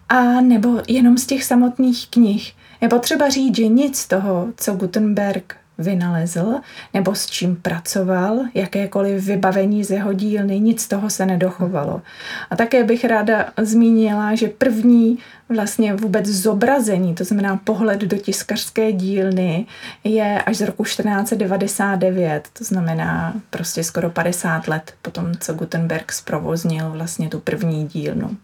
a 0.10 0.42
nebo 0.42 0.82
jenom 0.88 1.18
z 1.18 1.26
těch 1.26 1.44
samotných 1.44 2.08
knih. 2.10 2.54
Je 2.82 2.90
potřeba 2.90 3.30
říct, 3.30 3.56
že 3.56 3.68
nic 3.68 3.98
z 3.98 4.08
toho, 4.08 4.48
co 4.58 4.74
Gutenberg 4.74 5.56
vynalezl 5.82 6.56
nebo 6.94 7.16
s 7.16 7.26
čím 7.26 7.56
pracoval, 7.56 8.40
jakékoliv 8.54 9.24
vybavení 9.24 9.84
z 9.84 9.92
jeho 9.92 10.14
dílny, 10.14 10.60
nic 10.60 10.82
z 10.82 10.88
toho 10.88 11.10
se 11.10 11.26
nedochovalo. 11.26 12.02
A 12.50 12.56
také 12.56 12.84
bych 12.84 13.06
ráda 13.06 13.46
zmínila, 13.58 14.36
že 14.36 14.48
první 14.48 15.20
vlastně 15.50 15.94
vůbec 15.94 16.26
zobrazení, 16.26 17.16
to 17.16 17.24
znamená 17.24 17.58
pohled 17.58 18.02
do 18.02 18.18
tiskařské 18.18 18.92
dílny, 18.92 19.66
je 20.04 20.42
až 20.42 20.58
z 20.58 20.62
roku 20.62 20.84
1499, 20.84 22.48
to 22.54 22.64
znamená 22.64 23.34
prostě 23.50 23.84
skoro 23.84 24.10
50 24.10 24.68
let 24.68 24.94
potom, 25.02 25.32
co 25.40 25.54
Gutenberg 25.54 26.12
zprovoznil 26.12 26.90
vlastně 26.90 27.30
tu 27.30 27.40
první 27.40 27.88
dílnu. 27.88 28.38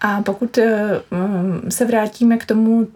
A 0.00 0.22
pokud 0.22 0.58
eh, 0.58 1.00
se 1.68 1.84
vrátíme 1.84 2.36
k 2.36 2.44
tomu 2.44 2.86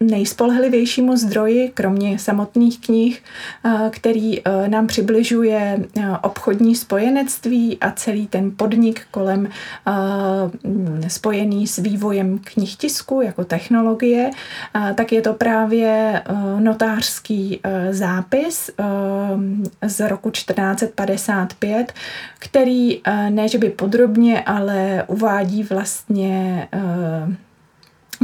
nejspolehlivějšímu 0.00 1.16
zdroji, 1.16 1.70
kromě 1.74 2.18
samotných 2.18 2.80
knih, 2.80 3.22
eh, 3.64 3.90
který 3.90 4.40
eh, 4.40 4.68
nám 4.68 4.86
přibližuje 4.86 5.84
eh, 5.98 6.10
obchodní 6.22 6.74
spojenectví 6.74 7.78
a 7.80 7.90
celý 7.90 8.26
ten 8.26 8.52
podnik 8.56 9.06
kolem 9.10 9.48
spojený 11.08 11.66
s 11.66 11.78
vývojem 11.78 12.38
knihtisku 12.38 13.20
jako 13.20 13.44
technologie, 13.44 14.30
tak 14.94 15.12
je 15.12 15.22
to 15.22 15.32
právě 15.34 16.22
notářský 16.58 17.60
zápis 17.90 18.70
z 19.82 20.08
roku 20.08 20.30
1455, 20.30 21.92
který 22.38 23.00
ne, 23.28 23.48
že 23.48 23.58
by 23.58 23.70
podrobně, 23.70 24.42
ale 24.42 25.04
uvádí 25.06 25.62
vlastně 25.62 26.68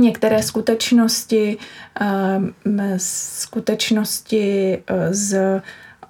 některé 0.01 0.43
skutečnosti, 0.43 1.57
ehm, 2.01 2.55
skutečnosti 2.97 4.79
eh, 4.87 5.15
z, 5.15 5.35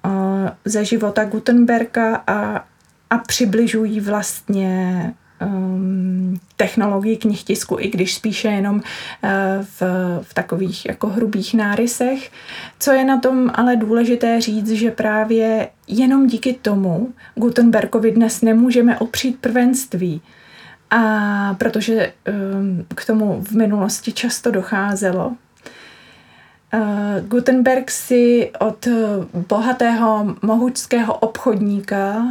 eh, 0.05 0.51
ze 0.65 0.85
života 0.85 1.23
Gutenberga 1.23 2.23
a, 2.27 2.65
a 3.09 3.17
přibližují 3.17 3.99
vlastně 3.99 5.13
um, 5.41 6.39
technologii 6.57 7.17
knihtisku, 7.17 7.77
i 7.79 7.89
když 7.89 8.13
spíše 8.13 8.47
jenom 8.47 8.75
uh, 8.75 8.81
v, 9.61 9.81
v 10.21 10.33
takových 10.33 10.85
jako 10.85 11.07
hrubých 11.07 11.53
nárysech. 11.53 12.31
Co 12.79 12.91
je 12.91 13.05
na 13.05 13.19
tom 13.19 13.51
ale 13.53 13.75
důležité 13.75 14.41
říct, 14.41 14.69
že 14.69 14.91
právě 14.91 15.69
jenom 15.87 16.27
díky 16.27 16.53
tomu 16.53 17.13
Gutenbergovi 17.35 18.11
dnes 18.11 18.41
nemůžeme 18.41 18.99
opřít 18.99 19.37
prvenství. 19.41 20.21
A 20.91 21.53
protože 21.53 22.13
um, 22.53 22.85
k 22.95 23.05
tomu 23.05 23.41
v 23.41 23.51
minulosti 23.51 24.13
často 24.13 24.51
docházelo, 24.51 25.27
uh, 25.27 25.33
Gutenberg 27.27 27.91
si 27.91 28.51
od 28.59 28.87
bohatého 29.49 30.35
mohučského 30.41 31.13
obchodníka, 31.13 32.25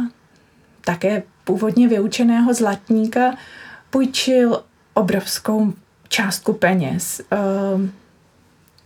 také 0.81 1.23
původně 1.43 1.87
vyučeného 1.87 2.53
zlatníka, 2.53 3.35
půjčil 3.89 4.63
obrovskou 4.93 5.73
částku 6.07 6.53
peněz. 6.53 7.21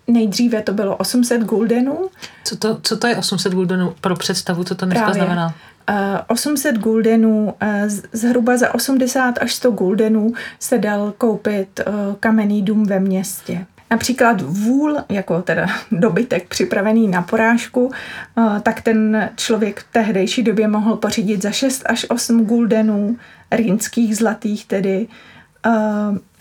Nejdříve 0.07 0.61
to 0.61 0.73
bylo 0.73 0.95
800 0.95 1.41
guldenů. 1.41 2.09
Co 2.43 2.55
to, 2.57 2.79
co 2.81 2.97
to 2.97 3.07
je 3.07 3.17
800 3.17 3.53
guldenů 3.53 3.95
pro 4.01 4.15
představu, 4.15 4.63
co 4.63 4.75
to 4.75 4.85
dneska 4.85 5.05
Právě. 5.05 5.21
znamená? 5.21 5.55
800 6.27 6.77
guldenů, 6.77 7.53
zhruba 8.11 8.57
za 8.57 8.73
80 8.73 9.37
až 9.41 9.53
100 9.53 9.71
guldenů 9.71 10.33
se 10.59 10.77
dal 10.77 11.13
koupit 11.17 11.81
kamenný 12.19 12.61
dům 12.61 12.83
ve 12.85 12.99
městě. 12.99 13.65
Například 13.91 14.41
vůl, 14.41 14.97
jako 15.09 15.41
teda 15.41 15.67
dobytek 15.91 16.47
připravený 16.47 17.07
na 17.07 17.21
porážku, 17.21 17.91
tak 18.63 18.81
ten 18.81 19.29
člověk 19.35 19.79
v 19.79 19.91
tehdejší 19.91 20.43
době 20.43 20.67
mohl 20.67 20.95
pořídit 20.95 21.41
za 21.41 21.51
6 21.51 21.83
až 21.85 22.05
8 22.09 22.45
guldenů, 22.45 23.17
rýnských 23.51 24.17
zlatých 24.17 24.65
tedy. 24.65 25.07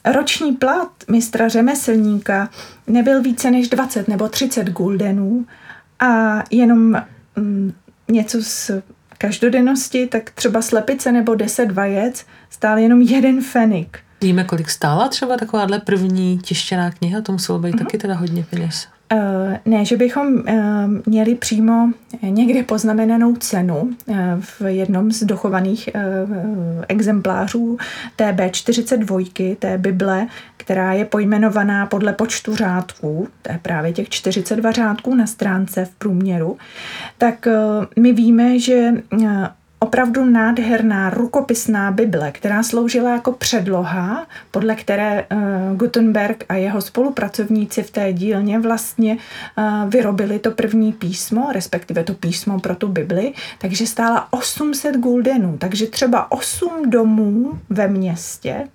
Roční 0.05 0.53
plat 0.53 0.89
mistra 1.11 1.49
řemeslníka 1.49 2.51
nebyl 2.87 3.23
více 3.23 3.51
než 3.51 3.69
20 3.69 4.09
nebo 4.09 4.29
30 4.29 4.71
guldenů 4.71 5.47
a 6.01 6.43
jenom 6.51 7.03
mm, 7.37 7.73
něco 8.09 8.43
s 8.43 8.83
každodennosti, 9.19 10.07
tak 10.07 10.31
třeba 10.31 10.63
slepice 10.63 11.13
nebo 11.13 11.35
deset 11.35 11.73
vajec 11.73 12.27
stál 12.51 12.79
jenom 12.79 13.03
jeden 13.03 13.41
fenik. 13.43 13.99
Víme, 14.21 14.45
kolik 14.45 14.71
stála 14.71 15.09
třeba 15.09 15.37
takováhle 15.37 15.81
první 15.81 16.39
tištěná 16.39 16.91
kniha? 16.91 17.21
To 17.21 17.33
muselo 17.33 17.59
být 17.59 17.75
uh-huh. 17.75 17.79
taky 17.79 17.99
teda 17.99 18.15
hodně 18.15 18.47
peněz. 18.51 18.87
Uh, 19.15 19.57
ne, 19.65 19.85
že 19.85 19.97
bychom 19.97 20.35
uh, 20.35 20.43
měli 21.07 21.35
přímo 21.35 21.91
někde 22.23 22.63
poznamenanou 22.63 23.37
cenu 23.37 23.77
uh, 24.07 24.17
v 24.41 24.61
jednom 24.67 25.13
z 25.13 25.23
dochovaných 25.23 25.89
exemplářů 26.89 27.79
té 28.17 28.33
B42, 28.33 29.57
té 29.59 29.79
Bible, 29.79 30.27
která 30.57 30.93
je 30.93 31.05
pojmenovaná 31.05 31.87
podle 31.87 32.13
počtu 32.13 32.57
řádků, 32.57 33.29
to 33.43 33.53
je 33.53 33.59
právě 33.63 33.93
těch 33.93 34.09
42 34.09 34.73
řádků 34.73 35.15
na 35.15 35.27
stránce 35.27 35.85
v 35.85 35.91
průměru, 35.91 36.57
tak 37.19 37.49
my 37.99 38.13
víme, 38.13 38.59
že 38.59 38.93
opravdu 39.85 40.25
nádherná 40.25 41.11
rukopisná 41.11 41.91
Bible, 41.91 42.33
která 42.33 42.63
sloužila 42.63 43.11
jako 43.11 43.33
předloha, 43.33 44.27
podle 44.51 44.75
které 44.75 45.27
uh, 45.33 45.77
Gutenberg 45.77 46.45
a 46.49 46.55
jeho 46.55 46.81
spolupracovníci 46.81 47.83
v 47.83 47.91
té 47.91 48.13
dílně 48.13 48.59
vlastně 48.59 49.17
uh, 49.17 49.91
vyrobili 49.91 50.39
to 50.39 50.51
první 50.51 50.93
písmo, 50.93 51.49
respektive 51.53 52.05
to 52.05 52.15
písmo 52.15 52.61
pro 52.61 52.75
tu 52.75 52.89
Bibli, 52.89 53.33
takže 53.59 53.87
stála 53.87 54.29
800 54.33 54.97
guldenů, 54.97 55.57
takže 55.59 55.87
třeba 55.87 56.33
8 56.33 56.91
domů 56.91 57.53
ve 57.71 57.89
městě. 57.89 58.69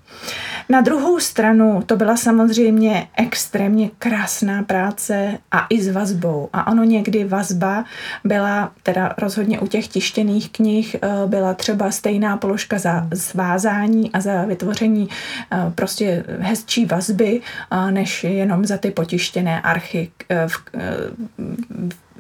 Na 0.69 0.82
druhou 0.82 1.19
stranu 1.19 1.84
to 1.86 1.95
byla 1.95 2.17
samozřejmě 2.17 3.08
extrémně 3.17 3.89
krásná 4.00 4.63
práce 4.63 5.38
a 5.52 5.65
i 5.69 5.82
s 5.82 5.89
vazbou. 5.89 6.50
A 6.54 6.72
ono 6.72 6.84
někdy 6.84 7.24
vazba 7.24 7.86
byla, 8.24 8.72
teda 8.84 9.15
rozhodně 9.17 9.60
u 9.60 9.67
těch 9.67 9.88
tištěných 9.88 10.52
knih, 10.52 10.98
Eh, 10.98 10.98
byla 11.25 11.53
třeba 11.53 11.91
stejná 11.91 12.38
položka 12.38 12.79
za 12.79 13.07
svázání 13.13 14.12
a 14.12 14.21
za 14.21 14.45
vytvoření 14.45 15.09
eh, 15.51 15.71
prostě 15.75 16.23
hezčí 16.39 16.85
vazby, 16.85 17.41
eh, 17.71 17.91
než 17.91 18.23
jenom 18.23 18.65
za 18.65 18.77
ty 18.77 18.91
potištěné 18.91 19.62
archy 19.62 20.12
v, 20.47 20.63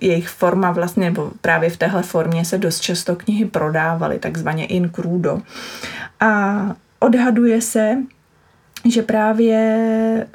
jejich 0.01 0.29
forma 0.29 0.71
vlastně, 0.71 1.05
nebo 1.05 1.31
právě 1.41 1.69
v 1.69 1.77
téhle 1.77 2.03
formě 2.03 2.45
se 2.45 2.57
dost 2.57 2.79
často 2.79 3.15
knihy 3.15 3.45
prodávaly, 3.45 4.19
takzvaně 4.19 4.65
in 4.65 4.91
crudo. 4.95 5.41
A 6.19 6.75
odhaduje 6.99 7.61
se, 7.61 7.97
že 8.85 9.01
právě 9.01 10.27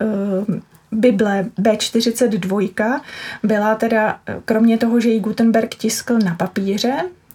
Bible 0.93 1.47
B42 1.59 3.01
byla 3.43 3.75
teda, 3.75 4.19
kromě 4.45 4.79
toho, 4.79 5.01
že 5.01 5.09
ji 5.09 5.21
Gutenberg 5.21 5.75
tiskl 5.75 6.19
na 6.19 6.35
papíře, 6.35 6.95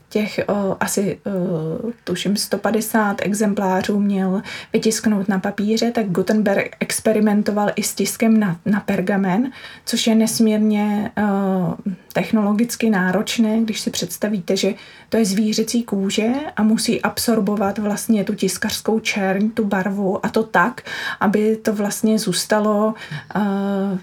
těch 0.09 0.39
o, 0.47 0.77
asi 0.79 1.19
o, 1.25 1.91
tuším 2.03 2.35
150 2.35 3.17
exemplářů 3.21 3.99
měl 3.99 4.41
vytisknout 4.73 5.29
na 5.29 5.39
papíře, 5.39 5.91
tak 5.91 6.05
Gutenberg 6.09 6.75
experimentoval 6.79 7.69
i 7.75 7.83
s 7.83 7.95
tiskem 7.95 8.39
na, 8.39 8.59
na 8.65 8.79
pergamen, 8.79 9.51
což 9.85 10.07
je 10.07 10.15
nesmírně 10.15 11.11
o, 11.17 11.75
technologicky 12.13 12.89
náročné, 12.89 13.61
když 13.61 13.79
si 13.79 13.91
představíte, 13.91 14.57
že 14.57 14.73
to 15.09 15.17
je 15.17 15.25
zvířecí 15.25 15.83
kůže 15.83 16.29
a 16.55 16.63
musí 16.63 17.01
absorbovat 17.01 17.77
vlastně 17.77 18.23
tu 18.23 18.35
tiskařskou 18.35 18.99
čerň, 18.99 19.49
tu 19.49 19.65
barvu 19.65 20.25
a 20.25 20.29
to 20.29 20.43
tak, 20.43 20.81
aby 21.19 21.55
to 21.55 21.73
vlastně 21.73 22.19
zůstalo 22.19 22.93
uh, 23.35 23.41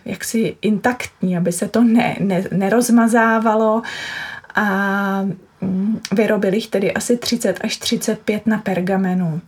jaksi 0.04 0.56
intaktní, 0.62 1.36
aby 1.36 1.52
se 1.52 1.68
to 1.68 1.84
ne, 1.84 2.16
ne, 2.20 2.44
nerozmazávalo. 2.52 3.82
A 4.54 5.28
Vyrobili 6.12 6.56
jich 6.56 6.68
tedy 6.68 6.94
asi 6.94 7.16
30 7.16 7.58
až 7.64 7.76
35 7.76 8.46
na 8.46 8.58
pergamenu. 8.58 9.40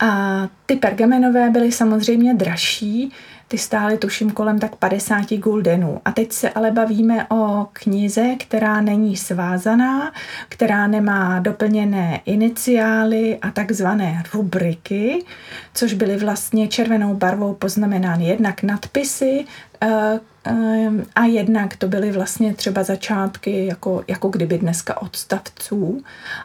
A 0.00 0.48
ty 0.66 0.76
pergamenové 0.76 1.50
byly 1.50 1.72
samozřejmě 1.72 2.34
dražší, 2.34 3.12
ty 3.48 3.58
stály 3.58 3.98
tuším 3.98 4.30
kolem 4.30 4.58
tak 4.58 4.76
50 4.76 5.32
guldenů. 5.34 6.00
A 6.04 6.12
teď 6.12 6.32
se 6.32 6.50
ale 6.50 6.70
bavíme 6.70 7.26
o 7.28 7.66
knize, 7.72 8.34
která 8.38 8.80
není 8.80 9.16
svázaná, 9.16 10.12
která 10.48 10.86
nemá 10.86 11.38
doplněné 11.38 12.20
iniciály 12.24 13.38
a 13.42 13.50
takzvané 13.50 14.22
rubriky, 14.34 15.24
což 15.74 15.94
byly 15.94 16.16
vlastně 16.16 16.68
červenou 16.68 17.14
barvou 17.14 17.54
poznamenány 17.54 18.24
jednak 18.24 18.62
nadpisy, 18.62 19.44
a 21.14 21.24
jednak 21.24 21.76
to 21.76 21.88
byly 21.88 22.12
vlastně 22.12 22.54
třeba 22.54 22.82
začátky, 22.82 23.66
jako, 23.66 24.04
jako 24.08 24.28
kdyby 24.28 24.58
dneska 24.58 25.02
odstavců 25.02 26.02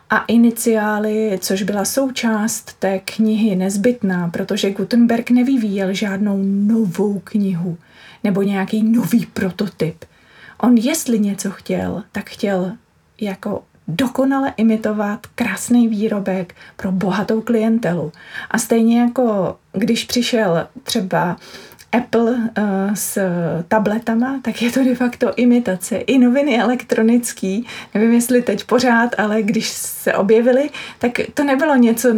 a 0.10 0.18
iniciály, 0.26 1.40
což 1.42 1.64
byla 1.64 1.86
součást 1.86 2.74
té 2.80 3.00
knihy 3.00 3.56
nezbytná, 3.56 4.28
protože 4.28 4.72
Gutenberg 4.72 5.30
nevyvíjel 5.32 5.94
žádnou 5.94 6.38
novou 6.44 7.20
knihu 7.20 7.78
nebo 8.24 8.42
nějaký 8.42 8.84
nový 8.84 9.26
prototyp. 9.26 10.06
On 10.58 10.78
jestli 10.78 11.20
něco 11.20 11.52
chtěl, 11.52 12.04
tak 12.12 12.30
chtěl 12.30 12.72
jako 13.22 13.64
dokonale 13.88 14.54
imitovat 14.58 15.28
krásný 15.36 15.88
výrobek 15.88 16.56
pro 16.76 16.92
bohatou 16.92 17.42
klientelu. 17.42 18.12
A 18.52 18.58
stejně 18.58 19.00
jako 19.00 19.58
když 19.74 20.06
přišel 20.06 20.68
třeba 20.84 21.38
Apple 21.92 22.32
uh, 22.32 22.94
s 22.94 23.18
tabletama, 23.68 24.40
tak 24.42 24.62
je 24.62 24.72
to 24.72 24.84
de 24.84 24.96
facto 24.96 25.34
imitace. 25.36 25.98
I 25.98 26.18
noviny 26.18 26.60
elektronický, 26.60 27.66
nevím 27.94 28.12
jestli 28.12 28.42
teď 28.42 28.64
pořád, 28.64 29.16
ale 29.18 29.42
když 29.42 29.70
se 29.70 30.14
objevily, 30.14 30.70
tak 31.00 31.12
to 31.34 31.44
nebylo 31.44 31.76
něco, 31.76 32.10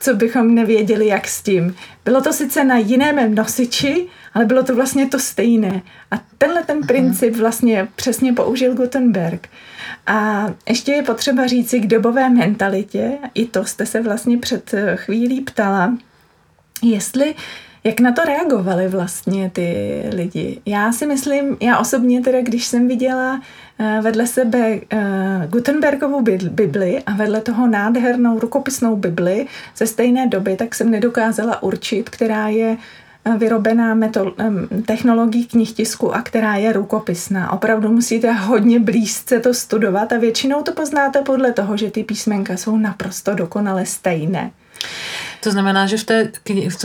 co 0.00 0.14
bychom 0.14 0.54
nevěděli, 0.54 1.06
jak 1.06 1.28
s 1.28 1.42
tím. 1.42 1.74
Bylo 2.04 2.20
to 2.20 2.32
sice 2.32 2.64
na 2.64 2.76
jiném 2.76 3.34
nosiči, 3.34 4.06
ale 4.34 4.44
bylo 4.44 4.62
to 4.62 4.74
vlastně 4.74 5.06
to 5.06 5.18
stejné. 5.18 5.82
A 6.10 6.20
tenhle 6.38 6.62
ten 6.62 6.86
princip 6.86 7.36
vlastně 7.36 7.88
přesně 7.96 8.32
použil 8.32 8.74
Gutenberg. 8.74 9.48
A 10.06 10.46
ještě 10.68 10.92
je 10.92 11.02
potřeba 11.02 11.46
říci 11.46 11.80
k 11.80 11.86
dobové 11.86 12.30
mentalitě, 12.30 13.18
i 13.34 13.46
to 13.46 13.64
jste 13.64 13.86
se 13.86 14.02
vlastně 14.02 14.38
před 14.38 14.74
chvílí 14.96 15.40
ptala, 15.40 15.98
jestli 16.82 17.34
jak 17.86 18.00
na 18.00 18.12
to 18.12 18.24
reagovali 18.24 18.88
vlastně 18.88 19.50
ty 19.50 20.02
lidi? 20.14 20.60
Já 20.66 20.92
si 20.92 21.06
myslím, 21.06 21.56
já 21.60 21.78
osobně 21.78 22.20
teda, 22.20 22.40
když 22.42 22.66
jsem 22.66 22.88
viděla 22.88 23.40
eh, 23.78 23.98
vedle 24.02 24.26
sebe 24.26 24.80
eh, 24.90 25.46
Gutenbergovou 25.50 26.22
Bibli 26.50 27.02
a 27.06 27.12
vedle 27.12 27.40
toho 27.40 27.66
nádhernou 27.66 28.38
rukopisnou 28.38 28.96
Bibli 28.96 29.46
ze 29.76 29.86
stejné 29.86 30.26
doby, 30.26 30.56
tak 30.56 30.74
jsem 30.74 30.90
nedokázala 30.90 31.62
určit, 31.62 32.10
která 32.10 32.48
je 32.48 32.76
eh, 33.24 33.38
vyrobená 33.38 33.94
metod, 33.94 34.34
technologií 34.86 35.46
knihtisku 35.46 36.14
a 36.14 36.22
která 36.22 36.56
je 36.56 36.72
rukopisná. 36.72 37.52
Opravdu 37.52 37.92
musíte 37.92 38.32
hodně 38.32 38.80
blízce 38.80 39.40
to 39.40 39.54
studovat 39.54 40.12
a 40.12 40.18
většinou 40.18 40.62
to 40.62 40.72
poznáte 40.72 41.22
podle 41.22 41.52
toho, 41.52 41.76
že 41.76 41.90
ty 41.90 42.04
písmenka 42.04 42.56
jsou 42.56 42.76
naprosto 42.76 43.34
dokonale 43.34 43.86
stejné. 43.86 44.50
To 45.40 45.50
znamená, 45.50 45.86
že 45.86 45.96
v, 45.96 46.04
té, 46.04 46.32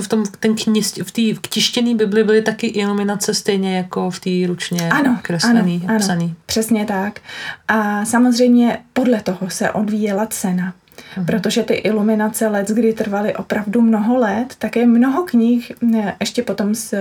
v 0.02 0.08
tom 0.08 0.24
ten 0.40 0.56
knih, 0.56 0.86
v 1.04 1.12
té 1.12 1.50
tištěné 1.50 1.96
Bibli 1.96 2.24
byly 2.24 2.42
taky 2.42 2.68
iluminace 2.68 3.34
stejně 3.34 3.78
jako 3.78 4.10
v 4.10 4.20
té 4.20 4.30
ručně 4.48 4.90
ano, 4.90 5.20
kreslený, 5.22 5.84
ano, 5.88 6.00
psaný. 6.00 6.26
Ano, 6.26 6.36
přesně 6.46 6.86
tak. 6.86 7.20
A 7.68 8.06
samozřejmě 8.06 8.78
podle 8.94 9.22
toho 9.22 9.50
se 9.50 9.72
odvíjela 9.72 10.26
cena. 10.26 10.74
Uhum. 11.18 11.26
Protože 11.26 11.64
ty 11.64 11.74
iluminace 11.74 12.48
let, 12.48 12.70
kdy 12.70 12.94
trvaly 12.94 13.36
opravdu 13.36 13.82
mnoho 13.82 14.18
let, 14.18 14.56
tak 14.58 14.76
je 14.76 14.88
mnoho 14.88 15.24
knih, 15.24 15.72
ještě 16.20 16.44
potom 16.44 16.76
z, 16.76 16.94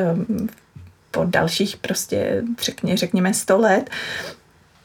po 1.11 1.25
dalších 1.25 1.77
prostě, 1.77 2.43
řekně, 2.63 2.97
řekněme, 2.97 3.35
100 3.35 3.59
let, 3.59 3.91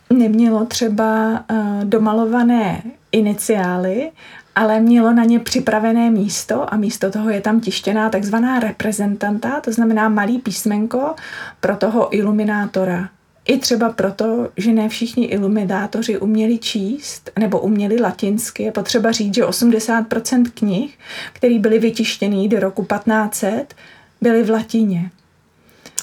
nemělo 0.10 0.66
třeba 0.66 1.44
uh, 1.52 1.84
domalované 1.84 2.82
iniciály 3.12 4.12
ale 4.56 4.80
mělo 4.80 5.14
na 5.14 5.24
ně 5.24 5.40
připravené 5.40 6.12
místo 6.12 6.74
a 6.74 6.78
místo 6.78 7.12
toho 7.12 7.30
je 7.30 7.42
tam 7.42 7.60
tištěná 7.62 8.10
takzvaná 8.10 8.60
reprezentanta, 8.60 9.62
to 9.62 9.72
znamená 9.72 10.10
malý 10.10 10.40
písmenko 10.40 11.16
pro 11.60 11.76
toho 11.78 12.16
iluminátora. 12.16 13.10
I 13.48 13.58
třeba 13.58 13.90
proto, 13.90 14.50
že 14.58 14.74
ne 14.74 14.90
všichni 14.90 15.26
iluminátoři 15.26 16.18
uměli 16.20 16.58
číst 16.58 17.32
nebo 17.40 17.60
uměli 17.60 18.02
latinsky. 18.02 18.64
Je 18.64 18.72
potřeba 18.72 19.12
říct, 19.12 19.36
že 19.36 19.44
80% 19.44 20.46
knih, 20.54 20.98
které 21.34 21.60
byly 21.60 21.80
vytištěny 21.80 22.48
do 22.48 22.60
roku 22.60 22.86
1500, 22.86 23.76
byly 24.22 24.44
v 24.44 24.50
latině. 24.50 25.12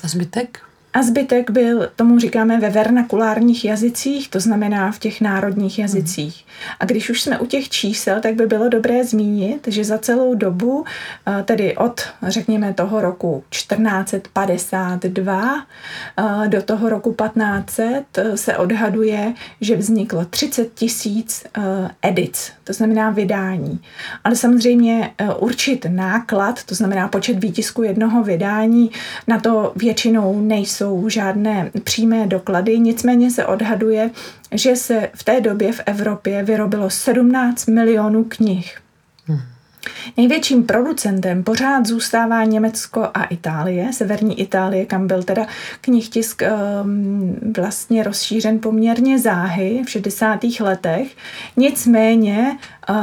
A 0.04 0.08
zbytek? 0.08 0.60
A 0.94 1.02
zbytek 1.02 1.50
byl, 1.50 1.88
tomu 1.96 2.18
říkáme 2.18 2.60
ve 2.60 2.70
vernakulárních 2.70 3.64
jazycích, 3.64 4.28
to 4.28 4.40
znamená 4.40 4.92
v 4.92 4.98
těch 4.98 5.20
národních 5.20 5.78
jazycích. 5.78 6.44
A 6.80 6.84
když 6.84 7.10
už 7.10 7.22
jsme 7.22 7.38
u 7.38 7.46
těch 7.46 7.68
čísel, 7.68 8.20
tak 8.20 8.34
by 8.34 8.46
bylo 8.46 8.68
dobré 8.68 9.04
zmínit, 9.04 9.66
že 9.66 9.84
za 9.84 9.98
celou 9.98 10.34
dobu, 10.34 10.84
eh, 11.26 11.42
tedy 11.42 11.76
od, 11.76 12.00
řekněme, 12.22 12.74
toho 12.74 13.00
roku 13.00 13.44
1452 13.48 15.66
eh, 16.18 16.48
do 16.48 16.62
toho 16.62 16.88
roku 16.88 17.12
1500 17.12 18.18
eh, 18.18 18.36
se 18.36 18.56
odhaduje, 18.56 19.34
že 19.60 19.76
vzniklo 19.76 20.24
30 20.24 20.74
tisíc 20.74 21.44
edic, 22.02 22.52
to 22.64 22.72
znamená 22.72 23.10
vydání. 23.10 23.80
Ale 24.24 24.36
samozřejmě 24.36 25.10
určit 25.38 25.86
náklad, 25.88 26.64
to 26.64 26.74
znamená 26.74 27.08
počet 27.08 27.38
výtisku 27.38 27.82
jednoho 27.82 28.22
vydání, 28.22 28.90
na 29.28 29.40
to 29.40 29.72
většinou 29.76 30.40
nejsou 30.40 30.81
nejsou 30.82 31.08
žádné 31.08 31.70
přímé 31.84 32.26
doklady, 32.26 32.78
nicméně 32.78 33.30
se 33.30 33.46
odhaduje, 33.46 34.10
že 34.52 34.76
se 34.76 35.08
v 35.14 35.24
té 35.24 35.40
době 35.40 35.72
v 35.72 35.80
Evropě 35.86 36.42
vyrobilo 36.42 36.90
17 36.90 37.66
milionů 37.66 38.24
knih. 38.24 38.78
Hmm. 39.84 40.12
Největším 40.16 40.64
producentem 40.64 41.44
pořád 41.44 41.86
zůstává 41.86 42.44
Německo 42.44 43.08
a 43.14 43.24
Itálie, 43.24 43.92
severní 43.92 44.40
Itálie, 44.40 44.86
kam 44.86 45.06
byl 45.06 45.22
teda 45.22 45.46
knihtisk 45.80 46.42
um, 46.82 47.36
vlastně 47.56 48.02
rozšířen 48.02 48.58
poměrně 48.58 49.18
záhy 49.18 49.82
v 49.86 49.90
60. 49.90 50.40
letech. 50.60 51.16
Nicméně 51.56 52.58
uh, 52.90 52.96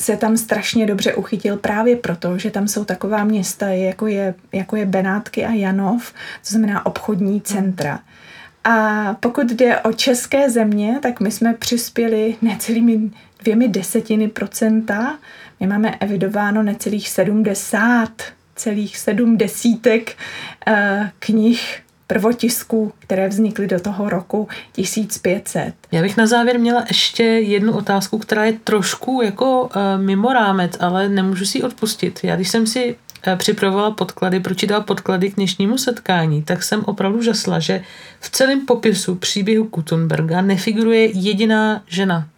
se 0.00 0.16
tam 0.16 0.36
strašně 0.36 0.86
dobře 0.86 1.14
uchytil 1.14 1.56
právě 1.56 1.96
proto, 1.96 2.38
že 2.38 2.50
tam 2.50 2.68
jsou 2.68 2.84
taková 2.84 3.24
města, 3.24 3.68
jako 3.68 4.06
je, 4.06 4.34
jako 4.52 4.76
je 4.76 4.86
Benátky 4.86 5.44
a 5.44 5.50
Janov, 5.50 6.12
to 6.12 6.48
znamená 6.48 6.86
obchodní 6.86 7.40
centra. 7.40 8.00
A 8.64 9.14
pokud 9.20 9.50
jde 9.50 9.80
o 9.80 9.92
české 9.92 10.50
země, 10.50 10.98
tak 11.02 11.20
my 11.20 11.30
jsme 11.30 11.54
přispěli 11.54 12.36
necelými 12.42 13.10
dvěmi 13.44 13.68
desetiny 13.68 14.28
procenta. 14.28 15.18
My 15.60 15.66
máme 15.66 15.90
evidováno 15.90 16.62
necelých 16.62 17.08
70, 17.08 18.08
celých 18.56 18.98
sedm 18.98 19.36
desítek 19.36 20.16
uh, 20.68 20.74
knih 21.18 21.80
prvotisků, 22.06 22.92
které 22.98 23.28
vznikly 23.28 23.66
do 23.66 23.80
toho 23.80 24.08
roku 24.08 24.48
1500. 24.72 25.74
Já 25.92 26.02
bych 26.02 26.16
na 26.16 26.26
závěr 26.26 26.60
měla 26.60 26.84
ještě 26.88 27.22
jednu 27.22 27.72
otázku, 27.72 28.18
která 28.18 28.44
je 28.44 28.52
trošku 28.64 29.20
jako 29.24 29.62
uh, 29.62 29.70
mimo 29.96 30.32
rámec, 30.32 30.76
ale 30.80 31.08
nemůžu 31.08 31.44
si 31.44 31.62
odpustit. 31.62 32.20
Já 32.22 32.36
když 32.36 32.48
jsem 32.48 32.66
si 32.66 32.96
uh, 33.26 33.36
připravovala 33.36 33.90
podklady, 33.90 34.40
pročítala 34.40 34.80
podklady 34.80 35.30
k 35.30 35.36
dnešnímu 35.36 35.78
setkání, 35.78 36.42
tak 36.42 36.62
jsem 36.62 36.84
opravdu 36.84 37.22
žasla, 37.22 37.58
že 37.58 37.82
v 38.20 38.30
celém 38.30 38.66
popisu 38.66 39.14
příběhu 39.14 39.64
Gutenberga 39.64 40.40
nefiguruje 40.40 41.18
jediná 41.18 41.82
žena. 41.86 42.28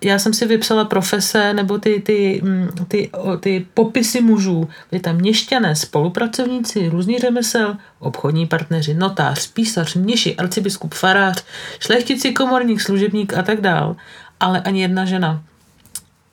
Já 0.00 0.18
jsem 0.18 0.34
si 0.34 0.46
vypsala 0.46 0.84
profese 0.84 1.54
nebo 1.54 1.78
ty, 1.78 2.00
ty, 2.00 2.40
mm, 2.44 2.68
ty, 2.88 3.10
ty 3.40 3.66
popisy 3.74 4.20
mužů. 4.20 4.68
Byli 4.90 5.00
tam 5.00 5.16
měšťané, 5.16 5.76
spolupracovníci, 5.76 6.88
různý 6.88 7.18
řemesel, 7.18 7.76
obchodní 7.98 8.46
partneři, 8.46 8.94
notář, 8.94 9.46
písař, 9.46 9.94
měši, 9.94 10.36
arcibiskup, 10.36 10.94
farář, 10.94 11.44
šlechtici, 11.80 12.32
komorník, 12.32 12.80
služebník 12.80 13.34
a 13.34 13.42
tak 13.42 13.60
dál. 13.60 13.96
Ale 14.40 14.60
ani 14.60 14.82
jedna 14.82 15.04
žena. 15.04 15.42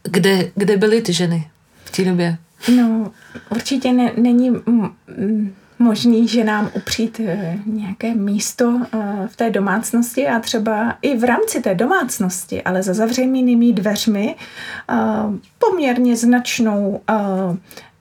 Kde, 0.04 0.52
kde 0.56 0.78
byly 0.78 1.02
ty 1.02 1.14
ženy 1.14 1.50
v 1.86 1.92
té 1.92 2.06
době? 2.06 2.38
No, 2.76 3.12
určitě 3.50 3.94
ne, 3.94 4.12
není 4.18 4.52
možný, 5.80 6.28
že 6.28 6.44
nám 6.44 6.72
upřít 6.74 7.22
eh, 7.26 7.60
nějaké 7.66 8.16
místo 8.16 8.82
eh, 8.94 9.28
v 9.28 9.36
té 9.36 9.50
domácnosti 9.50 10.28
a 10.28 10.40
třeba 10.40 10.96
i 11.02 11.18
v 11.18 11.24
rámci 11.24 11.62
té 11.62 11.76
domácnosti, 11.76 12.64
ale 12.64 12.84
za 12.84 12.94
zavřenými 12.94 13.74
dveřmi 13.74 14.36
eh, 14.90 14.96
poměrně 15.60 16.16
značnou 16.16 17.02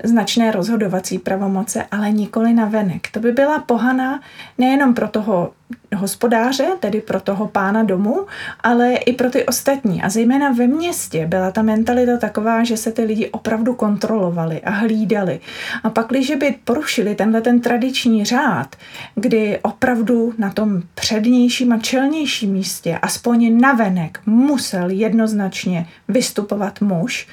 značné 0.04 0.50
rozhodovací 0.50 1.18
pravomoce, 1.18 1.84
ale 1.90 2.10
nikoli 2.10 2.52
na 2.54 2.64
venek. 2.64 3.08
To 3.12 3.20
by 3.20 3.32
byla 3.32 3.58
pohana 3.58 4.20
nejenom 4.58 4.94
pro 4.94 5.08
toho 5.08 5.52
hospodáře, 5.96 6.66
tedy 6.80 7.00
pro 7.00 7.20
toho 7.20 7.48
pána 7.48 7.82
domu, 7.82 8.26
ale 8.60 8.94
i 8.94 9.12
pro 9.12 9.30
ty 9.30 9.46
ostatní. 9.46 10.02
A 10.02 10.08
zejména 10.08 10.52
ve 10.52 10.66
městě 10.66 11.26
byla 11.26 11.50
ta 11.50 11.62
mentalita 11.62 12.16
taková, 12.16 12.64
že 12.64 12.76
se 12.76 12.92
ty 12.92 13.04
lidi 13.04 13.28
opravdu 13.30 13.74
kontrolovali 13.74 14.60
a 14.60 14.70
hlídali. 14.70 15.40
A 15.82 15.90
pak, 15.90 16.06
když 16.08 16.30
by 16.30 16.54
porušili 16.64 17.14
tenhle 17.14 17.40
ten 17.40 17.60
tradiční 17.60 18.24
řád, 18.24 18.76
kdy 19.14 19.58
opravdu 19.62 20.34
na 20.38 20.50
tom 20.50 20.82
přednějším 20.94 21.72
a 21.72 21.78
čelnějším 21.78 22.52
místě, 22.52 22.98
aspoň 23.02 23.60
navenek, 23.60 24.20
musel 24.26 24.90
jednoznačně 24.90 25.86
vystupovat 26.08 26.80
muž, 26.80 27.28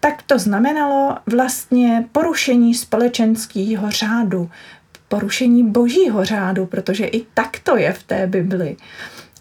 tak 0.00 0.22
to 0.22 0.38
znamenalo 0.38 1.16
vlastně 1.26 2.04
porušení 2.12 2.74
společenského 2.74 3.90
řádu, 3.90 4.50
porušení 5.08 5.70
božího 5.70 6.24
řádu, 6.24 6.66
protože 6.66 7.06
i 7.06 7.26
tak 7.34 7.58
to 7.58 7.76
je 7.76 7.92
v 7.92 8.02
té 8.02 8.26
Bibli. 8.26 8.76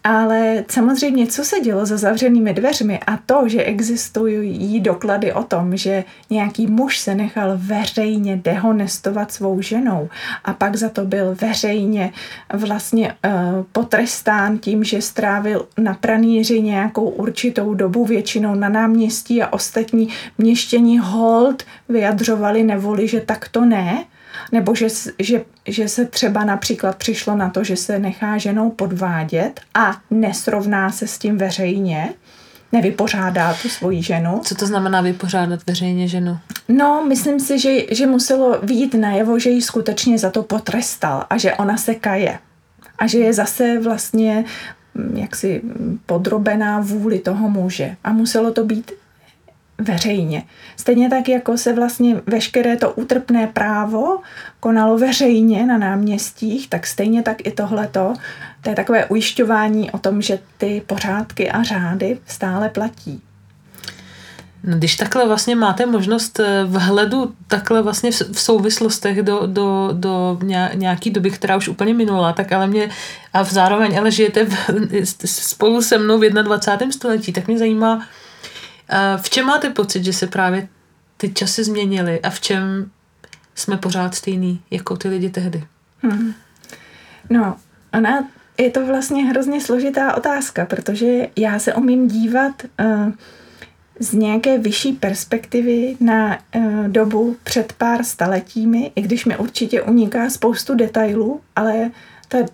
Ale 0.03 0.65
samozřejmě, 0.69 1.27
co 1.27 1.43
se 1.43 1.59
dělo 1.59 1.85
za 1.85 1.97
zavřenými 1.97 2.53
dveřmi 2.53 2.99
a 3.07 3.17
to, 3.17 3.43
že 3.45 3.63
existují 3.63 4.79
doklady 4.79 5.33
o 5.33 5.43
tom, 5.43 5.77
že 5.77 6.03
nějaký 6.29 6.67
muž 6.67 6.97
se 6.97 7.15
nechal 7.15 7.51
veřejně 7.55 8.37
dehonestovat 8.43 9.31
svou 9.31 9.61
ženou 9.61 10.09
a 10.43 10.53
pak 10.53 10.75
za 10.75 10.89
to 10.89 11.05
byl 11.05 11.35
veřejně 11.41 12.11
vlastně 12.53 13.13
uh, 13.13 13.33
potrestán 13.71 14.57
tím, 14.57 14.83
že 14.83 15.01
strávil 15.01 15.67
na 15.77 15.93
pranýři 15.93 16.61
nějakou 16.61 17.09
určitou 17.09 17.73
dobu, 17.73 18.05
většinou 18.05 18.55
na 18.55 18.69
náměstí 18.69 19.41
a 19.41 19.53
ostatní 19.53 20.09
měštění 20.37 20.99
hold 20.99 21.63
vyjadřovali 21.89 22.63
nevoli, 22.63 23.07
že 23.07 23.21
tak 23.21 23.49
to 23.49 23.65
ne, 23.65 24.05
nebo 24.51 24.75
že, 24.75 24.87
že, 25.19 25.41
že 25.67 25.89
se 25.89 26.05
třeba 26.05 26.43
například 26.43 26.95
přišlo 26.95 27.35
na 27.35 27.49
to, 27.49 27.63
že 27.63 27.75
se 27.75 27.99
nechá 27.99 28.37
ženou 28.37 28.69
podvádět 28.69 29.61
a 29.73 29.97
nesrovná 30.11 30.91
se 30.91 31.07
s 31.07 31.17
tím 31.17 31.37
veřejně, 31.37 32.13
nevypořádá 32.71 33.53
tu 33.61 33.69
svoji 33.69 34.03
ženu. 34.03 34.41
Co 34.43 34.55
to 34.55 34.65
znamená 34.65 35.01
vypořádat 35.01 35.59
veřejně 35.67 36.07
ženu? 36.07 36.37
No, 36.67 37.05
myslím 37.07 37.39
si, 37.39 37.59
že, 37.59 37.95
že 37.95 38.07
muselo 38.07 38.59
výjít 38.63 38.93
najevo, 38.93 39.39
že 39.39 39.49
ji 39.49 39.61
skutečně 39.61 40.19
za 40.19 40.29
to 40.29 40.43
potrestal 40.43 41.25
a 41.29 41.37
že 41.37 41.53
ona 41.53 41.77
se 41.77 41.95
kaje. 41.95 42.39
A 42.97 43.07
že 43.07 43.17
je 43.17 43.33
zase 43.33 43.79
vlastně 43.79 44.45
mm, 44.93 45.17
jaksi 45.17 45.61
podrobená 46.05 46.79
vůli 46.79 47.19
toho 47.19 47.49
muže. 47.49 47.95
A 48.03 48.11
muselo 48.11 48.51
to 48.51 48.65
být 48.65 48.91
veřejně. 49.79 50.43
Stejně 50.77 51.09
tak, 51.09 51.29
jako 51.29 51.57
se 51.57 51.73
vlastně 51.73 52.21
veškeré 52.27 52.77
to 52.77 52.91
útrpné 52.91 53.47
právo 53.47 54.19
konalo 54.59 54.97
veřejně 54.97 55.65
na 55.65 55.77
náměstích, 55.77 56.69
tak 56.69 56.87
stejně 56.87 57.23
tak 57.23 57.47
i 57.47 57.51
tohleto, 57.51 58.13
to 58.61 58.69
je 58.69 58.75
takové 58.75 59.05
ujišťování 59.05 59.91
o 59.91 59.97
tom, 59.97 60.21
že 60.21 60.39
ty 60.57 60.81
pořádky 60.87 61.51
a 61.51 61.63
řády 61.63 62.17
stále 62.25 62.69
platí. 62.69 63.21
No, 64.63 64.77
když 64.77 64.95
takhle 64.95 65.27
vlastně 65.27 65.55
máte 65.55 65.85
možnost 65.85 66.39
eh, 66.39 66.63
vhledu 66.65 67.33
takhle 67.47 67.81
vlastně 67.81 68.11
v 68.11 68.41
souvislostech 68.41 69.23
do, 69.23 69.41
do, 69.45 69.89
do 69.93 70.39
nějaký 70.73 71.09
doby, 71.09 71.31
která 71.31 71.57
už 71.57 71.67
úplně 71.67 71.93
minula, 71.93 72.33
tak 72.33 72.51
ale 72.51 72.67
mě 72.67 72.89
a 73.33 73.43
zároveň 73.43 73.97
ale 73.99 74.11
žijete 74.11 74.45
v, 74.45 74.55
spolu 75.25 75.81
se 75.81 75.97
mnou 75.97 76.19
v 76.19 76.29
21. 76.29 76.91
století, 76.91 77.33
tak 77.33 77.47
mě 77.47 77.57
zajímá, 77.57 78.07
v 79.17 79.29
čem 79.29 79.45
máte 79.45 79.69
pocit, 79.69 80.03
že 80.03 80.13
se 80.13 80.27
právě 80.27 80.67
ty 81.17 81.29
časy 81.29 81.63
změnily 81.63 82.21
a 82.21 82.29
v 82.29 82.39
čem 82.39 82.91
jsme 83.55 83.77
pořád 83.77 84.15
stejný 84.15 84.61
jako 84.71 84.97
ty 84.97 85.07
lidi 85.07 85.29
tehdy? 85.29 85.63
Hmm. 86.01 86.33
No, 87.29 87.57
ona 87.93 88.27
je 88.57 88.71
to 88.71 88.85
vlastně 88.85 89.25
hrozně 89.25 89.61
složitá 89.61 90.17
otázka, 90.17 90.65
protože 90.65 91.27
já 91.35 91.59
se 91.59 91.73
umím 91.73 92.07
dívat 92.07 92.63
uh, 92.79 93.11
z 93.99 94.13
nějaké 94.13 94.57
vyšší 94.57 94.93
perspektivy 94.93 95.97
na 95.99 96.37
uh, 96.55 96.87
dobu 96.87 97.37
před 97.43 97.73
pár 97.73 98.03
staletími, 98.03 98.91
i 98.95 99.01
když 99.01 99.25
mi 99.25 99.37
určitě 99.37 99.81
uniká 99.81 100.29
spoustu 100.29 100.75
detailů, 100.75 101.41
ale 101.55 101.91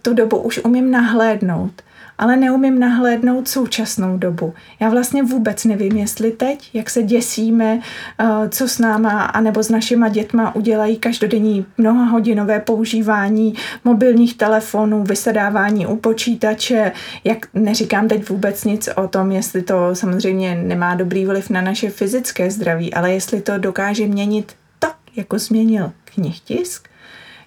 tu 0.01 0.13
dobu 0.13 0.37
už 0.37 0.59
umím 0.63 0.91
nahlédnout 0.91 1.81
ale 2.17 2.37
neumím 2.37 2.79
nahlédnout 2.79 3.47
současnou 3.47 4.17
dobu. 4.17 4.53
Já 4.79 4.89
vlastně 4.89 5.23
vůbec 5.23 5.65
nevím, 5.65 5.97
jestli 5.97 6.31
teď, 6.31 6.69
jak 6.73 6.89
se 6.89 7.03
děsíme, 7.03 7.79
eh, 8.19 8.49
co 8.49 8.67
s 8.67 8.79
náma 8.79 9.21
anebo 9.21 9.63
s 9.63 9.69
našima 9.69 10.09
dětma 10.09 10.55
udělají 10.55 10.97
každodenní 10.97 11.65
mnohahodinové 11.77 12.59
používání 12.59 13.53
mobilních 13.83 14.37
telefonů, 14.37 15.03
vysedávání 15.03 15.87
u 15.87 15.95
počítače, 15.95 16.91
jak 17.23 17.47
neříkám 17.53 18.07
teď 18.07 18.29
vůbec 18.29 18.63
nic 18.63 18.89
o 18.95 19.07
tom, 19.07 19.31
jestli 19.31 19.61
to 19.61 19.95
samozřejmě 19.95 20.55
nemá 20.55 20.95
dobrý 20.95 21.25
vliv 21.25 21.49
na 21.49 21.61
naše 21.61 21.89
fyzické 21.89 22.51
zdraví, 22.51 22.93
ale 22.93 23.13
jestli 23.13 23.41
to 23.41 23.57
dokáže 23.57 24.07
měnit 24.07 24.53
tak, 24.79 24.95
jako 25.15 25.39
změnil 25.39 25.91
knihtisk, 26.05 26.87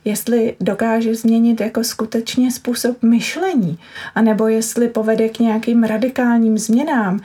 jestli 0.08 0.56
dokáže 0.60 1.14
změnit 1.14 1.60
jako 1.60 1.84
skutečně 1.84 2.50
způsob 2.50 3.02
myšlení, 3.02 3.78
anebo 4.14 4.48
jestli 4.48 4.88
povede 4.88 5.28
k 5.28 5.38
nějakým 5.38 5.84
radikálním 5.84 6.58
změnám, 6.58 7.20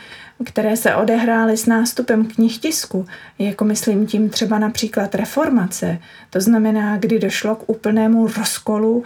které 0.45 0.77
se 0.77 0.95
odehrály 0.95 1.57
s 1.57 1.65
nástupem 1.65 2.25
knihtisku, 2.25 3.05
jako 3.39 3.65
myslím 3.65 4.07
tím 4.07 4.29
třeba 4.29 4.59
například 4.59 5.15
reformace, 5.15 5.99
to 6.29 6.41
znamená, 6.41 6.97
kdy 6.97 7.19
došlo 7.19 7.55
k 7.55 7.69
úplnému 7.69 8.27
rozkolu 8.27 9.03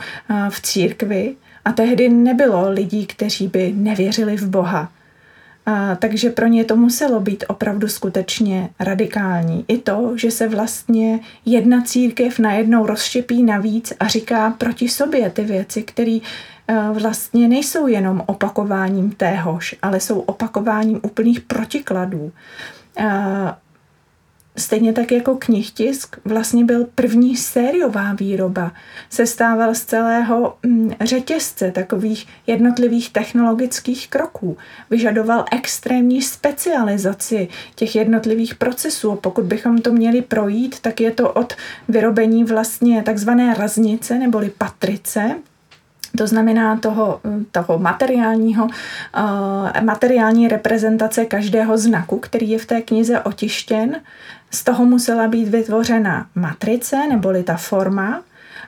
v 0.50 0.62
církvi 0.62 1.36
a 1.66 1.72
tehdy 1.72 2.10
nebylo 2.10 2.70
lidí, 2.70 3.06
kteří 3.06 3.48
by 3.48 3.74
nevěřili 3.76 4.38
v 4.38 4.50
Boha. 4.50 4.92
A, 5.68 5.96
takže 5.96 6.30
pro 6.30 6.48
ně 6.48 6.66
to 6.66 6.76
muselo 6.76 7.20
být 7.20 7.44
opravdu 7.48 7.88
skutečně 7.88 8.70
radikální. 8.80 9.66
I 9.68 9.78
to, 9.78 10.14
že 10.16 10.32
se 10.32 10.48
vlastně 10.48 11.20
jedna 11.46 11.82
církev 11.82 12.40
najednou 12.40 12.86
rozštěpí 12.86 13.44
navíc 13.44 13.94
a 14.00 14.08
říká 14.08 14.50
proti 14.58 14.90
sobě 14.90 15.30
ty 15.30 15.44
věci, 15.44 15.84
které 15.84 16.18
vlastně 16.94 17.48
nejsou 17.48 17.88
jenom 17.88 18.24
opakováním 18.26 19.12
téhož, 19.12 19.76
ale 19.82 20.00
jsou 20.00 20.20
opakováním 20.20 21.00
úplných 21.04 21.40
protikladů. 21.42 22.32
Stejně 24.58 24.94
tak 24.94 25.12
jako 25.12 25.36
knihtisk 25.36 26.20
vlastně 26.26 26.66
byl 26.66 26.88
první 26.96 27.36
sériová 27.36 28.14
výroba. 28.14 28.72
Sestával 29.10 29.76
z 29.76 29.86
celého 29.86 30.58
mm, 30.64 30.92
řetězce 31.02 31.72
takových 31.72 32.28
jednotlivých 32.48 33.10
technologických 33.10 34.08
kroků. 34.08 34.58
Vyžadoval 34.90 35.46
extrémní 35.52 36.22
specializaci 36.22 37.48
těch 37.76 37.96
jednotlivých 37.96 38.56
procesů. 38.56 39.16
Pokud 39.16 39.46
bychom 39.46 39.82
to 39.82 39.92
měli 39.92 40.22
projít, 40.22 40.80
tak 40.80 41.02
je 41.02 41.12
to 41.12 41.32
od 41.32 41.54
vyrobení 41.88 42.44
vlastně 42.44 43.04
takzvané 43.04 43.54
raznice 43.54 44.20
neboli 44.20 44.50
patrice, 44.58 45.36
to 46.18 46.28
znamená 46.28 46.78
toho, 46.78 47.22
toho 47.52 47.80
materiálního, 47.80 48.66
uh, 48.66 49.82
materiální 49.82 50.48
reprezentace 50.48 51.26
každého 51.26 51.78
znaku, 51.78 52.20
který 52.20 52.50
je 52.50 52.60
v 52.60 52.66
té 52.66 52.82
knize 52.82 53.20
otištěn. 53.20 53.96
Z 54.52 54.64
toho 54.64 54.86
musela 54.86 55.28
být 55.28 55.48
vytvořena 55.48 56.28
matrice, 56.36 57.08
neboli 57.10 57.44
ta 57.44 57.58
forma. 57.58 58.22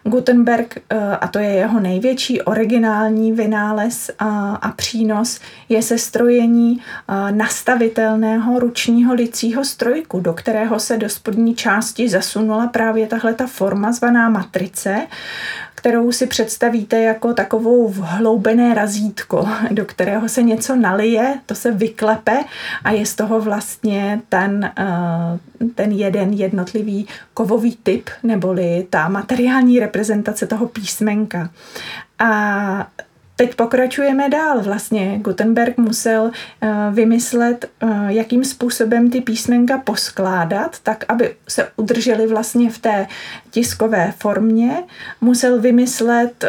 Gutenberg, 0.03 0.77
uh, 0.91 0.97
a 1.21 1.27
to 1.27 1.39
je 1.39 1.49
jeho 1.49 1.79
největší 1.79 2.41
originální 2.41 3.31
vynález 3.31 4.11
a, 4.19 4.73
přínos, 4.75 5.39
je 5.69 5.81
sestrojení 5.81 6.71
uh, 6.75 7.31
nastavitelného 7.31 8.59
ručního 8.59 9.13
licího 9.13 9.65
strojku, 9.65 10.19
do 10.19 10.33
kterého 10.33 10.79
se 10.79 10.97
do 10.97 11.09
spodní 11.09 11.55
části 11.55 12.09
zasunula 12.09 12.67
právě 12.67 13.07
tahle 13.07 13.33
ta 13.33 13.47
forma 13.47 13.91
zvaná 13.91 14.29
matrice 14.29 15.07
kterou 15.79 16.11
si 16.11 16.27
představíte 16.27 17.01
jako 17.01 17.33
takovou 17.33 17.87
vhloubené 17.87 18.73
razítko, 18.73 19.47
do 19.71 19.85
kterého 19.85 20.29
se 20.29 20.43
něco 20.43 20.75
nalije, 20.75 21.39
to 21.45 21.55
se 21.55 21.71
vyklepe 21.71 22.43
a 22.83 22.91
je 22.91 23.05
z 23.05 23.15
toho 23.15 23.41
vlastně 23.41 24.21
ten, 24.29 24.71
eh, 24.79 25.69
ten 25.75 25.91
jeden 25.91 26.33
jednotlivý 26.33 27.07
kovový 27.33 27.77
typ, 27.83 28.09
neboli 28.23 28.87
ta 28.89 29.07
materiální 29.07 29.79
reprezentace 29.79 30.47
toho 30.47 30.67
písmenka. 30.67 31.49
A 32.19 32.87
Teď 33.39 33.55
pokračujeme 33.55 34.29
dál. 34.29 34.61
Vlastně 34.61 35.19
Gutenberg 35.21 35.77
musel 35.77 36.23
uh, 36.23 36.69
vymyslet, 36.93 37.71
uh, 37.83 38.07
jakým 38.07 38.43
způsobem 38.43 39.09
ty 39.09 39.21
písmenka 39.21 39.77
poskládat, 39.77 40.79
tak 40.83 41.05
aby 41.07 41.35
se 41.47 41.67
udržely 41.75 42.27
vlastně 42.27 42.69
v 42.69 42.77
té 42.77 43.07
tiskové 43.51 44.13
formě. 44.17 44.83
Musel 45.21 45.61
vymyslet, 45.61 46.45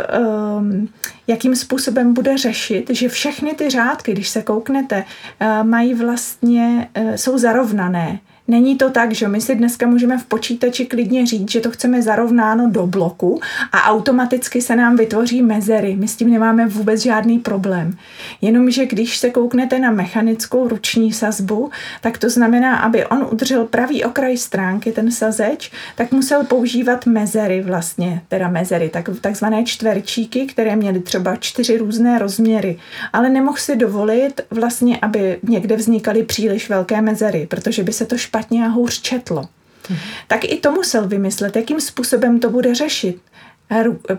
um, 0.59 0.88
jakým 1.26 1.57
způsobem 1.57 2.14
bude 2.14 2.38
řešit, 2.38 2.90
že 2.90 3.09
všechny 3.09 3.55
ty 3.55 3.70
řádky, 3.70 4.12
když 4.12 4.29
se 4.29 4.42
kouknete, 4.42 5.05
uh, 5.40 5.68
mají 5.68 5.94
vlastně, 5.94 6.88
jsou 7.16 7.38
zarovnané 7.38 8.20
Není 8.51 8.77
to 8.77 8.91
tak, 8.91 9.13
že 9.13 9.29
my 9.29 9.41
si 9.41 9.55
dneska 9.55 9.87
můžeme 9.87 10.19
v 10.19 10.25
počítači 10.25 10.87
klidně 10.87 11.27
říct, 11.27 11.51
že 11.51 11.61
to 11.61 11.71
chceme 11.71 12.03
zarovnáno 12.03 12.71
do 12.71 12.87
bloku 12.87 13.41
a 13.73 13.91
automaticky 13.91 14.63
se 14.63 14.77
nám 14.77 14.97
vytvoří 14.97 15.43
mezery. 15.43 15.97
My 15.97 16.09
s 16.09 16.17
tím 16.17 16.31
nemáme 16.31 16.67
vůbec 16.67 17.01
žádný 17.03 17.39
problém. 17.39 17.97
Jenomže 18.41 18.87
když 18.87 19.19
se 19.19 19.31
kouknete 19.31 19.79
na 19.79 19.91
mechanickou 19.91 20.69
ruční 20.69 21.13
sazbu, 21.13 21.71
tak 22.01 22.19
to 22.19 22.31
znamená, 22.31 22.77
aby 22.77 23.07
on 23.07 23.27
udržel 23.33 23.65
pravý 23.65 24.05
okraj 24.05 24.37
stránky, 24.37 24.93
ten 24.93 25.13
sazeč, 25.13 25.73
tak 25.97 26.13
musel 26.13 26.45
používat 26.45 27.07
mezery 27.07 27.63
vlastně, 27.63 28.23
teda 28.29 28.49
mezery, 28.49 28.89
tak, 28.89 29.11
takzvané 29.21 29.65
čtverčíky, 29.65 30.47
které 30.47 30.77
měly 30.77 31.01
třeba 31.01 31.37
čtyři 31.37 31.79
různé 31.79 32.19
rozměry. 32.19 32.79
Ale 33.13 33.31
nemohl 33.31 33.59
si 33.59 33.77
dovolit 33.77 34.41
vlastně, 34.51 34.99
aby 35.03 35.39
někde 35.43 35.77
vznikaly 35.77 36.23
příliš 36.23 36.69
velké 36.69 37.01
mezery, 37.01 37.47
protože 37.51 37.83
by 37.83 37.93
se 37.93 38.07
to 38.07 38.19
špatně 38.19 38.39
a 38.64 38.68
hůř 38.68 39.00
četlo. 39.00 39.48
Hmm. 39.88 39.98
Tak 40.26 40.44
i 40.44 40.57
to 40.57 40.72
musel 40.72 41.09
vymyslet, 41.09 41.57
jakým 41.57 41.81
způsobem 41.81 42.40
to 42.40 42.50
bude 42.50 42.74
řešit. 42.74 43.20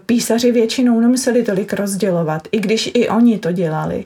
Písaři 0.05 0.51
většinou 0.51 0.99
nemuseli 0.99 1.43
tolik 1.43 1.73
rozdělovat, 1.73 2.47
i 2.51 2.59
když 2.59 2.91
i 2.93 3.09
oni 3.09 3.39
to 3.39 3.51
dělali. 3.51 4.05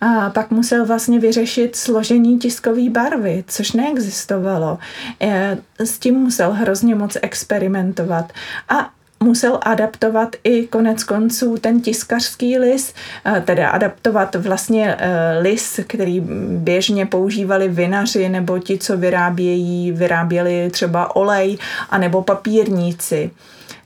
A 0.00 0.30
pak 0.30 0.50
musel 0.50 0.86
vlastně 0.86 1.20
vyřešit 1.20 1.76
složení 1.76 2.38
tiskové 2.38 2.90
barvy, 2.90 3.44
což 3.46 3.72
neexistovalo. 3.72 4.78
E, 5.20 5.58
s 5.78 5.98
tím 5.98 6.14
musel 6.14 6.52
hrozně 6.52 6.94
moc 6.94 7.16
experimentovat. 7.22 8.32
A 8.68 8.90
musel 9.24 9.58
adaptovat 9.62 10.36
i 10.44 10.66
konec 10.66 11.04
konců 11.04 11.56
ten 11.56 11.80
tiskařský 11.80 12.58
lis, 12.58 12.94
e, 13.26 13.40
teda 13.40 13.70
adaptovat 13.70 14.34
vlastně 14.34 14.96
e, 14.98 15.38
lis, 15.38 15.80
který 15.86 16.20
běžně 16.48 17.06
používali 17.06 17.68
vinaři 17.68 18.28
nebo 18.28 18.58
ti, 18.58 18.78
co 18.78 18.96
vyrábějí, 18.96 19.92
vyráběli 19.92 20.70
třeba 20.70 21.16
olej, 21.16 21.58
anebo 21.90 22.22
papírníci 22.22 23.30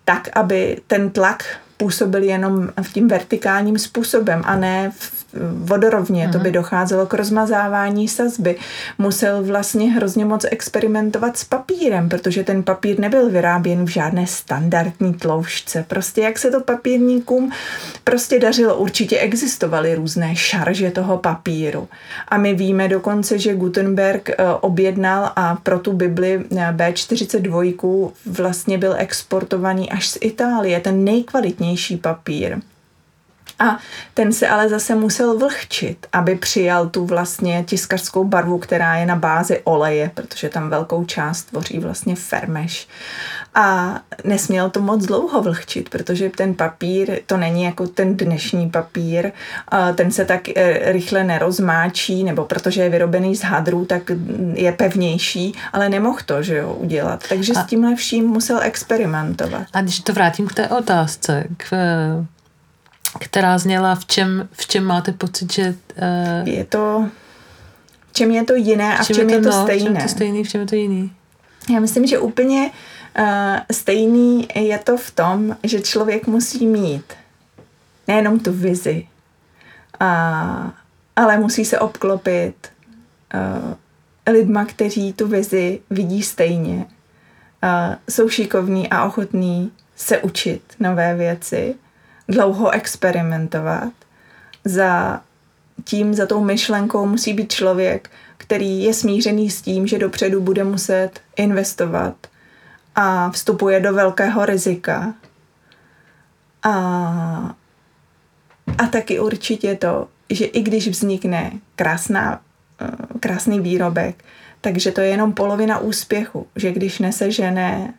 tak, 0.05 0.29
aby 0.33 0.81
ten 0.87 1.11
tlak 1.11 1.45
působil 1.77 2.23
jenom 2.23 2.69
v 2.83 2.93
tím 2.93 3.09
vertikálním 3.09 3.79
způsobem 3.79 4.43
a 4.45 4.57
ne 4.57 4.93
v 4.99 5.24
vodorovně, 5.55 6.27
mm-hmm. 6.27 6.33
to 6.33 6.39
by 6.39 6.49
mhm. 6.49 6.53
docházelo 6.53 7.07
k 7.07 7.15
rozmazávání 7.15 8.09
sazby. 8.09 8.57
Musel 8.99 9.43
vlastně 9.43 9.93
hrozně 9.93 10.25
moc 10.25 10.47
experimentovat 10.51 11.37
s 11.37 11.45
papírem, 11.45 12.09
protože 12.09 12.45
ten 12.45 12.63
papír 12.63 13.01
nebyl 13.01 13.31
vyráběn 13.31 13.85
v 13.85 13.89
žádné 13.89 14.27
standardní 14.27 15.15
tloušťce. 15.15 15.85
Prostě 15.89 16.21
jak 16.21 16.39
se 16.39 16.51
to 16.51 16.61
papírníkům 16.61 17.53
prostě 18.05 18.39
dařilo, 18.39 18.77
určitě 18.77 19.19
existovaly 19.19 19.95
různé 19.95 20.37
šarže 20.37 20.91
toho 20.91 21.19
papíru. 21.19 21.89
A 22.29 22.39
my 22.39 22.55
víme 22.55 22.89
dokonce, 22.89 23.39
že 23.39 23.55
Gutenberg 23.55 24.31
eh, 24.31 24.35
objednal 24.61 25.33
a 25.37 25.57
pro 25.63 25.79
tu 25.79 25.93
Bibli 25.93 26.45
eh, 26.57 26.73
B42 26.73 28.13
vlastně 28.27 28.79
byl 28.79 28.95
exportovaný 28.99 29.91
až 29.91 30.09
z 30.09 30.19
Itálie, 30.21 30.81
ten 30.81 31.05
nejkvalitnější 31.05 31.97
papír. 31.97 32.59
A 33.59 33.79
ten 34.15 34.33
se 34.33 34.49
ale 34.49 34.69
zase 34.69 34.95
musel 34.95 35.39
vlhčit, 35.39 36.07
aby 36.13 36.35
přijal 36.35 36.89
tu 36.89 37.07
vlastně 37.07 37.65
tiskařskou 37.67 38.25
barvu, 38.25 38.59
která 38.59 38.97
je 38.97 39.07
na 39.07 39.17
bázi 39.17 39.61
oleje, 39.65 40.11
protože 40.15 40.49
tam 40.49 40.71
velkou 40.71 41.05
část 41.05 41.43
tvoří 41.43 41.79
vlastně 41.79 42.17
fermeš. 42.17 42.89
A 43.55 44.01
nesměl 44.25 44.71
to 44.71 44.81
moc 44.81 45.07
dlouho 45.07 45.43
vlhčit, 45.43 45.89
protože 45.89 46.31
ten 46.31 46.55
papír, 46.55 47.19
to 47.27 47.37
není 47.37 47.65
jako 47.65 47.87
ten 47.87 48.17
dnešní 48.17 48.71
papír, 48.71 49.33
ten 49.95 50.11
se 50.11 50.25
tak 50.25 50.49
e, 50.49 50.93
rychle 50.93 51.25
nerozmáčí, 51.25 52.25
nebo 52.25 52.45
protože 52.45 52.83
je 52.83 52.91
vyrobený 52.91 53.37
z 53.37 53.43
hadrů, 53.43 53.85
tak 53.85 54.03
je 54.55 54.73
pevnější, 54.73 55.55
ale 55.73 55.89
nemohl 55.89 56.19
to, 56.27 56.43
že 56.43 56.57
jo, 56.57 56.73
udělat. 56.73 57.25
Takže 57.29 57.53
a, 57.53 57.63
s 57.63 57.67
tímhle 57.67 57.95
vším 57.95 58.27
musel 58.27 58.61
experimentovat. 58.63 59.63
A 59.73 59.81
když 59.81 60.01
to 60.01 60.13
vrátím 60.13 60.47
k 60.47 60.55
té 60.55 60.69
otázce, 60.69 61.45
k 61.57 61.77
která 63.21 63.59
zněla, 63.59 63.95
v 63.95 64.07
čem, 64.07 64.49
v 64.53 64.67
čem 64.67 64.85
máte 64.85 65.13
pocit, 65.13 65.53
že... 65.53 65.75
Uh, 66.43 66.49
je 66.49 66.65
to... 66.65 67.09
V 68.11 68.13
čem 68.13 68.31
je 68.31 68.45
to 68.45 68.55
jiné 68.55 68.99
a 68.99 69.03
v 69.03 69.07
čem, 69.07 69.17
v 69.17 69.19
čem 69.19 69.31
je 69.31 69.41
to, 69.41 69.51
no, 69.51 69.63
stejné. 69.63 69.79
V 69.79 69.85
čem 69.85 69.97
je 69.97 70.03
to 70.03 70.09
stejný, 70.09 70.45
v 70.45 70.49
čem 70.49 70.61
je 70.61 70.67
to 70.67 70.75
jiný. 70.75 71.13
Já 71.75 71.81
myslím, 71.81 72.07
že 72.07 72.19
úplně 72.19 72.71
uh, 73.19 73.25
stejný 73.73 74.49
je 74.55 74.79
to 74.79 74.97
v 74.97 75.11
tom, 75.11 75.57
že 75.63 75.81
člověk 75.81 76.27
musí 76.27 76.67
mít 76.67 77.05
nejenom 78.09 78.39
tu 78.39 78.53
vizi, 78.53 79.07
uh, 80.01 80.71
ale 81.17 81.39
musí 81.39 81.65
se 81.65 81.79
obklopit 81.79 82.69
uh, 83.35 84.33
lidma, 84.35 84.65
kteří 84.65 85.13
tu 85.13 85.29
vizi 85.29 85.81
vidí 85.91 86.23
stejně. 86.23 86.77
Uh, 86.77 87.95
jsou 88.11 88.29
šikovní 88.29 88.91
a 88.91 89.05
ochotní 89.05 89.73
se 89.97 90.19
učit 90.19 90.63
nové 90.81 91.15
věci 91.15 91.75
dlouho 92.29 92.71
experimentovat. 92.71 93.93
Za 94.65 95.21
tím, 95.85 96.15
za 96.15 96.27
tou 96.27 96.45
myšlenkou 96.45 97.07
musí 97.07 97.35
být 97.35 97.53
člověk, 97.53 98.11
který 98.37 98.83
je 98.83 98.95
smířený 98.95 99.51
s 99.51 99.63
tím, 99.63 99.87
že 99.87 99.99
dopředu 99.99 100.41
bude 100.41 100.65
muset 100.65 101.11
investovat 101.37 102.15
a 102.95 103.31
vstupuje 103.31 103.81
do 103.81 103.93
velkého 103.93 104.47
rizika. 104.47 105.15
A, 106.63 107.55
a 108.79 108.87
taky 108.87 109.21
určitě 109.21 109.75
to, 109.75 110.09
že 110.31 110.45
i 110.45 110.63
když 110.63 110.89
vznikne 110.89 111.53
krásná, 111.77 112.41
eh, 112.81 113.19
krásný 113.21 113.61
výrobek, 113.61 114.25
takže 114.61 114.93
to 114.93 115.01
je 115.01 115.09
jenom 115.09 115.33
polovina 115.33 115.79
úspěchu, 115.79 116.47
že 116.57 116.73
když 116.73 116.99
nesežené 116.99 117.95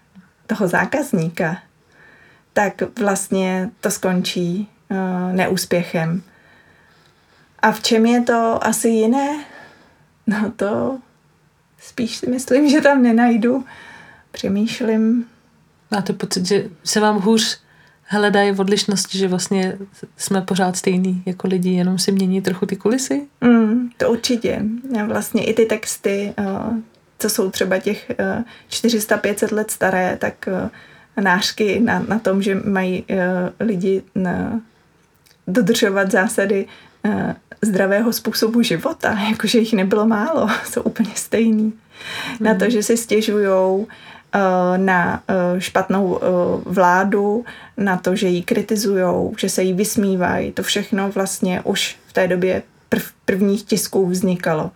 toho 0.48 0.68
zákazníka, 0.68 1.58
tak 2.56 3.00
vlastně 3.00 3.70
to 3.82 3.92
skončí 3.92 4.70
uh, 4.92 4.98
neúspěchem. 5.36 6.22
A 7.60 7.72
v 7.72 7.82
čem 7.82 8.06
je 8.06 8.22
to 8.22 8.60
asi 8.62 8.88
jiné? 8.88 9.44
No 10.28 10.52
to 10.56 11.00
spíš 11.80 12.16
si 12.16 12.30
myslím, 12.30 12.70
že 12.70 12.82
tam 12.82 13.04
nenajdu. 13.04 13.66
Přemýšlím. 14.32 15.26
Máte 15.92 16.14
pocit, 16.14 16.46
že 16.46 16.70
se 16.84 17.00
vám 17.00 17.22
hůř 17.22 17.60
hledají 18.04 18.52
v 18.52 18.60
odlišnosti, 18.60 19.18
že 19.18 19.28
vlastně 19.28 19.78
jsme 20.18 20.42
pořád 20.42 20.78
stejný 20.78 21.24
jako 21.26 21.48
lidi, 21.48 21.70
jenom 21.70 22.00
si 22.00 22.12
mění 22.12 22.42
trochu 22.42 22.66
ty 22.66 22.76
kulisy? 22.76 23.28
Mm, 23.42 23.90
to 23.98 24.12
určitě. 24.12 24.62
A 25.00 25.06
vlastně 25.06 25.46
i 25.46 25.54
ty 25.54 25.66
texty, 25.66 26.34
uh, 26.40 26.78
co 27.20 27.30
jsou 27.30 27.52
třeba 27.52 27.78
těch 27.80 28.12
uh, 28.38 28.44
400-500 28.70 29.56
let 29.56 29.72
staré, 29.72 30.18
tak 30.22 30.50
uh, 30.64 30.70
nářky 31.22 31.80
na, 31.80 32.06
na 32.08 32.20
tom, 32.20 32.42
že 32.42 32.56
mají 32.56 33.04
uh, 33.10 33.18
lidi 33.68 34.04
na, 34.16 34.62
dodržovat 35.48 36.12
zásady 36.12 36.66
uh, 37.06 37.32
zdravého 37.62 38.14
způsobu 38.14 38.62
života, 38.62 39.20
jakože 39.32 39.60
jich 39.60 39.74
nebylo 39.74 40.06
málo, 40.06 40.48
jsou 40.66 40.82
úplně 40.82 41.12
stejný. 41.16 41.64
Mm. 41.64 41.74
Na 42.40 42.56
to, 42.56 42.66
mhm. 42.66 42.72
že 42.72 42.84
si 42.84 42.98
stěžujou 42.98 43.78
uh, 43.78 43.88
na 44.78 45.24
uh, 45.30 45.60
špatnou 45.60 46.06
uh, 46.06 46.20
vládu, 46.66 47.46
na 47.78 47.98
to, 47.98 48.16
že 48.16 48.28
ji 48.28 48.44
kritizujou, 48.44 49.34
že 49.38 49.50
se 49.50 49.64
jí 49.64 49.74
vysmívají, 49.74 50.52
to 50.52 50.64
všechno 50.64 51.12
vlastně 51.12 51.62
už 51.62 51.98
v 52.08 52.14
té 52.14 52.28
době 52.28 52.64
prv, 52.90 53.12
prvních 53.26 53.64
tisků 53.64 54.06
vznikalo. 54.06 54.72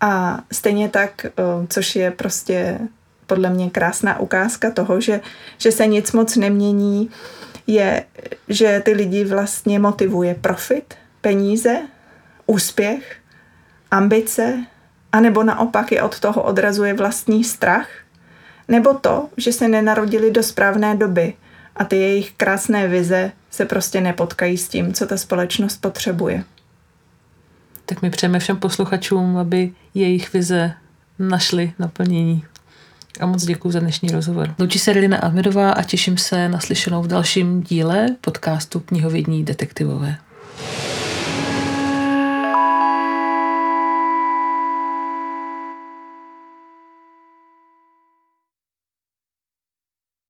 A 0.00 0.40
stejně 0.52 0.88
tak, 0.88 1.26
což 1.68 1.96
je 1.96 2.10
prostě 2.10 2.78
podle 3.28 3.50
mě 3.50 3.70
krásná 3.70 4.18
ukázka 4.20 4.70
toho, 4.70 5.00
že, 5.00 5.20
že 5.58 5.72
se 5.72 5.86
nic 5.86 6.12
moc 6.12 6.36
nemění, 6.36 7.10
je, 7.66 8.04
že 8.48 8.82
ty 8.84 8.92
lidi 8.92 9.24
vlastně 9.24 9.78
motivuje 9.78 10.34
profit, 10.34 10.94
peníze, 11.20 11.78
úspěch, 12.46 13.16
ambice, 13.90 14.64
anebo 15.12 15.42
naopak 15.42 15.92
je 15.92 16.02
od 16.02 16.20
toho 16.20 16.42
odrazuje 16.42 16.94
vlastní 16.94 17.44
strach, 17.44 17.88
nebo 18.68 18.94
to, 18.94 19.28
že 19.36 19.52
se 19.52 19.68
nenarodili 19.68 20.30
do 20.30 20.42
správné 20.42 20.96
doby 20.96 21.34
a 21.76 21.84
ty 21.84 21.96
jejich 21.96 22.32
krásné 22.32 22.88
vize 22.88 23.32
se 23.50 23.64
prostě 23.64 24.00
nepotkají 24.00 24.58
s 24.58 24.68
tím, 24.68 24.92
co 24.92 25.06
ta 25.06 25.16
společnost 25.16 25.76
potřebuje. 25.76 26.44
Tak 27.86 28.02
my 28.02 28.10
přejeme 28.10 28.38
všem 28.38 28.56
posluchačům, 28.56 29.36
aby 29.36 29.72
jejich 29.94 30.32
vize 30.32 30.72
našly 31.18 31.72
naplnění. 31.78 32.44
A 33.20 33.26
moc 33.26 33.44
děkuji 33.44 33.70
za 33.70 33.80
dnešní 33.80 34.08
rozhovor. 34.08 34.54
Loučí 34.58 34.78
se 34.78 34.92
Relina 34.92 35.18
Ahmedová 35.18 35.70
a 35.70 35.82
těším 35.82 36.18
se 36.18 36.48
na 36.48 36.60
slyšenou 36.60 37.02
v 37.02 37.06
dalším 37.06 37.62
díle 37.62 38.06
podcastu 38.20 38.80
Knihovědní 38.80 39.44
detektivové. 39.44 40.16